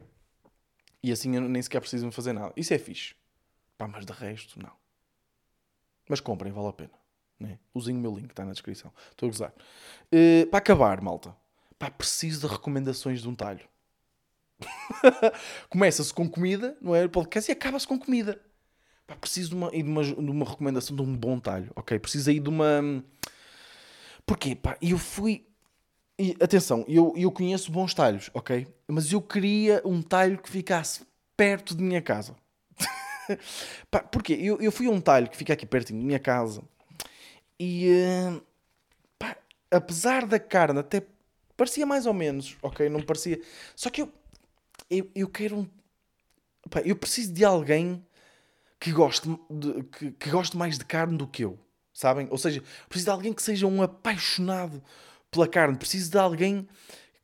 E 1.02 1.10
assim 1.10 1.34
eu 1.34 1.40
nem 1.40 1.62
sequer 1.62 1.80
preciso 1.80 2.10
fazer 2.12 2.34
nada. 2.34 2.52
Isso 2.54 2.74
é 2.74 2.78
fixe. 2.78 3.14
Pá, 3.78 3.88
mas 3.88 4.04
de 4.04 4.12
resto, 4.12 4.60
não. 4.62 4.81
Mas 6.08 6.20
comprem, 6.20 6.52
vale 6.52 6.68
a 6.68 6.72
pena. 6.72 7.02
Né? 7.38 7.58
Usem 7.74 7.96
o 7.96 7.98
meu 7.98 8.14
link, 8.14 8.30
está 8.30 8.44
na 8.44 8.52
descrição. 8.52 8.92
Estou 9.10 9.26
a 9.28 9.30
gozar. 9.30 9.54
Uh, 10.12 10.46
para 10.46 10.58
acabar, 10.58 11.00
malta. 11.00 11.34
Pá, 11.78 11.90
preciso 11.90 12.46
de 12.46 12.52
recomendações 12.52 13.20
de 13.20 13.28
um 13.28 13.34
talho. 13.34 13.68
Começa-se 15.68 16.14
com 16.14 16.28
comida, 16.28 16.76
não 16.80 16.94
é? 16.94 17.04
O 17.04 17.10
podcast 17.10 17.50
e 17.50 17.52
acaba-se 17.52 17.86
com 17.86 17.98
comida. 17.98 18.40
Pá, 19.06 19.16
preciso 19.16 19.50
de 19.50 19.54
uma, 19.56 19.70
de, 19.70 19.82
uma, 19.82 20.04
de 20.04 20.14
uma 20.14 20.44
recomendação 20.46 20.94
de 20.94 21.02
um 21.02 21.16
bom 21.16 21.40
talho, 21.40 21.70
ok? 21.74 21.98
Preciso 21.98 22.30
aí 22.30 22.38
de 22.38 22.48
uma. 22.48 23.04
Porquê? 24.24 24.54
Pá, 24.54 24.76
eu 24.80 24.98
fui. 24.98 25.46
E, 26.18 26.36
atenção, 26.40 26.84
eu, 26.86 27.12
eu 27.16 27.32
conheço 27.32 27.72
bons 27.72 27.94
talhos, 27.94 28.30
ok? 28.32 28.68
Mas 28.86 29.10
eu 29.10 29.20
queria 29.20 29.82
um 29.84 30.00
talho 30.00 30.38
que 30.38 30.48
ficasse 30.48 31.04
perto 31.36 31.74
de 31.74 31.82
minha 31.82 32.00
casa. 32.00 32.36
pá, 33.90 34.00
porquê? 34.00 34.34
Eu, 34.34 34.60
eu 34.60 34.72
fui 34.72 34.86
a 34.86 34.90
um 34.90 35.00
talho 35.00 35.28
que 35.28 35.36
fica 35.36 35.52
aqui 35.52 35.66
perto 35.66 35.88
de 35.88 35.94
minha 35.94 36.18
casa 36.18 36.62
e. 37.58 37.90
Uh, 37.90 38.42
pá, 39.18 39.36
apesar 39.70 40.26
da 40.26 40.38
carne 40.38 40.80
até 40.80 41.02
parecia 41.56 41.86
mais 41.86 42.06
ou 42.06 42.14
menos, 42.14 42.56
ok? 42.62 42.88
Não 42.88 43.02
parecia. 43.02 43.40
Só 43.76 43.90
que 43.90 44.02
eu 44.02 44.12
eu, 44.92 45.10
eu 45.14 45.28
quero 45.28 45.56
um. 45.56 45.66
Pá, 46.70 46.80
eu 46.84 46.94
preciso 46.94 47.32
de 47.32 47.44
alguém 47.44 48.04
que 48.78 48.92
goste, 48.92 49.28
de, 49.50 49.82
que, 49.84 50.10
que 50.12 50.30
goste 50.30 50.56
mais 50.56 50.76
de 50.76 50.84
carne 50.84 51.16
do 51.16 51.26
que 51.26 51.44
eu, 51.44 51.58
sabem? 51.94 52.28
Ou 52.30 52.38
seja, 52.38 52.62
preciso 52.88 53.06
de 53.06 53.10
alguém 53.10 53.32
que 53.32 53.42
seja 53.42 53.66
um 53.66 53.80
apaixonado 53.80 54.82
pela 55.30 55.48
carne, 55.48 55.78
preciso 55.78 56.10
de 56.10 56.18
alguém 56.18 56.68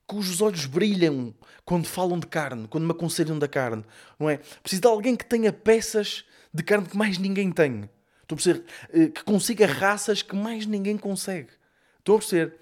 cujos 0.08 0.40
olhos 0.40 0.64
brilham 0.64 1.34
quando 1.66 1.86
falam 1.86 2.18
de 2.18 2.26
carne, 2.26 2.66
quando 2.66 2.84
me 2.84 2.92
aconselham 2.92 3.38
da 3.38 3.46
carne, 3.46 3.84
não 4.18 4.28
é? 4.28 4.38
Preciso 4.62 4.80
de 4.80 4.88
alguém 4.88 5.14
que 5.14 5.24
tenha 5.24 5.52
peças 5.52 6.24
de 6.52 6.62
carne 6.62 6.88
que 6.88 6.96
mais 6.96 7.18
ninguém 7.18 7.52
tem. 7.52 7.88
Estou 8.22 8.34
a 8.34 8.36
perceber? 8.36 8.64
Eh, 8.90 9.08
que 9.08 9.22
consiga 9.22 9.66
raças 9.66 10.22
que 10.22 10.34
mais 10.34 10.66
ninguém 10.66 10.96
consegue. 10.96 11.50
Estou 11.98 12.16
a 12.16 12.18
perceber? 12.18 12.58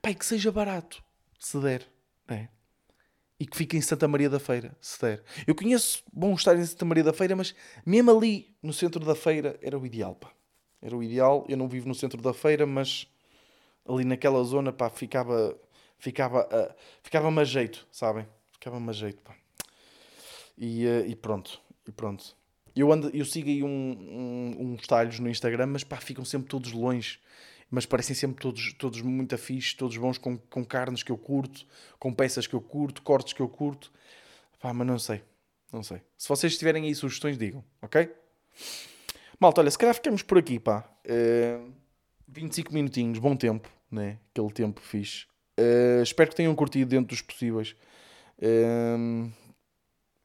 Pai, 0.00 0.14
que 0.14 0.24
seja 0.24 0.52
barato, 0.52 1.02
se 1.38 1.58
der. 1.58 1.82
É. 2.28 2.48
E 3.38 3.46
que 3.46 3.56
fique 3.56 3.76
em 3.76 3.80
Santa 3.80 4.06
Maria 4.06 4.30
da 4.30 4.38
Feira, 4.38 4.76
se 4.80 5.00
der. 5.00 5.22
Eu 5.44 5.54
conheço 5.56 6.04
bom 6.12 6.32
estar 6.34 6.56
em 6.56 6.64
Santa 6.64 6.84
Maria 6.84 7.02
da 7.02 7.12
Feira, 7.12 7.34
mas 7.34 7.52
mesmo 7.84 8.16
ali, 8.16 8.56
no 8.62 8.72
centro 8.72 9.04
da 9.04 9.14
feira, 9.14 9.58
era 9.60 9.76
o 9.76 9.84
ideal, 9.84 10.14
pá. 10.14 10.30
Era 10.80 10.96
o 10.96 11.02
ideal. 11.02 11.44
Eu 11.48 11.56
não 11.56 11.68
vivo 11.68 11.88
no 11.88 11.94
centro 11.94 12.22
da 12.22 12.32
feira, 12.32 12.64
mas 12.64 13.08
ali 13.88 14.04
naquela 14.04 14.42
zona, 14.44 14.72
pá, 14.72 14.88
ficava 14.88 15.56
ficava, 15.98 16.46
uh, 16.46 16.74
ficava-me 17.02 17.40
a 17.40 17.44
jeito, 17.44 17.86
sabem? 17.90 18.26
Ficava-me 18.52 18.90
a 18.90 18.92
jeito, 18.92 19.20
pá. 19.22 19.34
E, 20.56 20.86
uh, 20.86 21.06
e 21.06 21.14
pronto, 21.14 21.60
e 21.86 21.92
pronto. 21.92 22.36
Eu, 22.74 22.92
ando, 22.92 23.10
eu 23.14 23.24
sigo 23.24 23.48
aí 23.48 23.62
um, 23.62 23.68
um, 23.68 24.72
uns 24.72 24.86
talhos 24.86 25.18
no 25.18 25.30
Instagram, 25.30 25.66
mas 25.66 25.82
pá, 25.84 25.96
ficam 25.96 26.24
sempre 26.24 26.48
todos 26.48 26.72
longe. 26.72 27.18
Mas 27.70 27.84
parecem 27.84 28.14
sempre 28.14 28.40
todos, 28.40 28.72
todos 28.74 29.00
muito 29.02 29.34
afixos, 29.34 29.74
todos 29.74 29.96
bons 29.96 30.18
com, 30.18 30.38
com 30.38 30.64
carnes 30.64 31.02
que 31.02 31.10
eu 31.10 31.18
curto, 31.18 31.66
com 31.98 32.12
peças 32.12 32.46
que 32.46 32.54
eu 32.54 32.60
curto, 32.60 33.02
cortes 33.02 33.32
que 33.32 33.40
eu 33.40 33.48
curto. 33.48 33.90
Pá, 34.60 34.72
mas 34.72 34.86
não 34.86 34.98
sei, 34.98 35.22
não 35.72 35.82
sei. 35.82 36.00
Se 36.16 36.28
vocês 36.28 36.56
tiverem 36.56 36.84
aí 36.84 36.94
sugestões, 36.94 37.36
digam, 37.36 37.64
ok? 37.82 38.08
Malta, 39.40 39.60
olha, 39.60 39.70
se 39.70 39.78
calhar 39.78 39.94
ficamos 39.94 40.22
por 40.22 40.38
aqui, 40.38 40.60
pá. 40.60 40.88
Uh, 41.04 41.08
eh, 41.08 41.60
25 42.28 42.72
minutinhos, 42.72 43.18
bom 43.18 43.36
tempo, 43.36 43.68
né? 43.90 44.18
Aquele 44.30 44.52
tempo 44.52 44.80
fixe. 44.80 45.26
Uh, 45.58 46.02
espero 46.02 46.28
que 46.30 46.36
tenham 46.36 46.54
curtido 46.54 46.90
dentro 46.90 47.08
dos 47.08 47.22
possíveis. 47.22 47.74
Uh, 48.38 49.30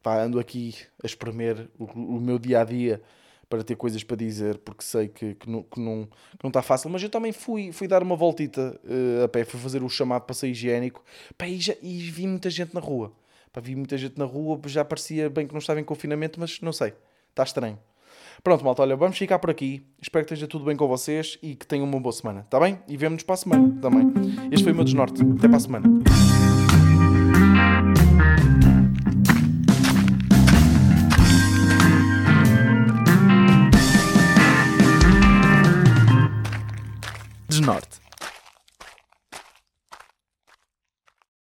pá, 0.02 0.22
ando 0.22 0.38
aqui 0.38 0.74
a 1.02 1.06
espremer 1.06 1.70
o, 1.78 1.84
o, 1.84 2.20
meu 2.20 2.38
dia 2.38 2.60
a 2.60 2.64
dia 2.64 3.02
para 3.48 3.64
ter 3.64 3.76
coisas 3.76 4.02
para 4.02 4.16
dizer, 4.16 4.58
porque 4.58 4.82
sei 4.82 5.08
que, 5.08 5.34
que, 5.34 5.48
não, 5.48 5.62
que, 5.62 5.80
não, 5.80 6.04
que 6.06 6.42
não 6.42 6.48
está 6.48 6.62
fácil. 6.62 6.90
Mas 6.90 7.02
eu 7.02 7.08
também 7.08 7.32
fui, 7.32 7.72
fui 7.72 7.88
dar 7.88 8.02
uma 8.02 8.16
voltita 8.16 8.78
uh, 8.84 9.24
a 9.24 9.28
pé, 9.28 9.44
fui 9.44 9.60
fazer 9.60 9.82
o 9.82 9.88
chamado 9.88 10.22
passeio 10.22 10.52
higiênico 10.52 11.02
pá, 11.36 11.46
e, 11.46 11.58
já, 11.58 11.74
e 11.82 11.98
vi 12.10 12.26
muita 12.26 12.50
gente 12.50 12.74
na 12.74 12.80
rua. 12.80 13.12
Pá, 13.52 13.60
vi 13.60 13.74
muita 13.76 13.96
gente 13.96 14.18
na 14.18 14.24
rua, 14.24 14.60
já 14.66 14.84
parecia 14.84 15.30
bem 15.30 15.46
que 15.46 15.52
não 15.52 15.60
estava 15.60 15.80
em 15.80 15.84
confinamento, 15.84 16.40
mas 16.40 16.60
não 16.60 16.72
sei, 16.72 16.94
está 17.30 17.42
estranho. 17.42 17.78
Pronto, 18.42 18.64
malta, 18.64 18.82
olha, 18.82 18.96
vamos 18.96 19.18
ficar 19.18 19.38
por 19.38 19.50
aqui. 19.50 19.82
Espero 20.00 20.24
que 20.24 20.32
esteja 20.32 20.48
tudo 20.48 20.64
bem 20.64 20.76
com 20.76 20.86
vocês 20.86 21.38
e 21.42 21.54
que 21.54 21.66
tenham 21.66 21.84
uma 21.84 22.00
boa 22.00 22.12
semana, 22.12 22.40
está 22.40 22.58
bem? 22.58 22.78
E 22.88 22.96
vemo-nos 22.96 23.22
para 23.22 23.34
a 23.34 23.38
semana 23.38 23.78
também. 23.80 24.12
Este 24.50 24.64
foi 24.64 24.72
o 24.72 24.76
meu 24.76 24.84
desnorte. 24.84 25.22
Até 25.22 25.48
para 25.48 25.56
a 25.56 25.60
semana. 25.60 25.88
Desnorte. 37.48 38.02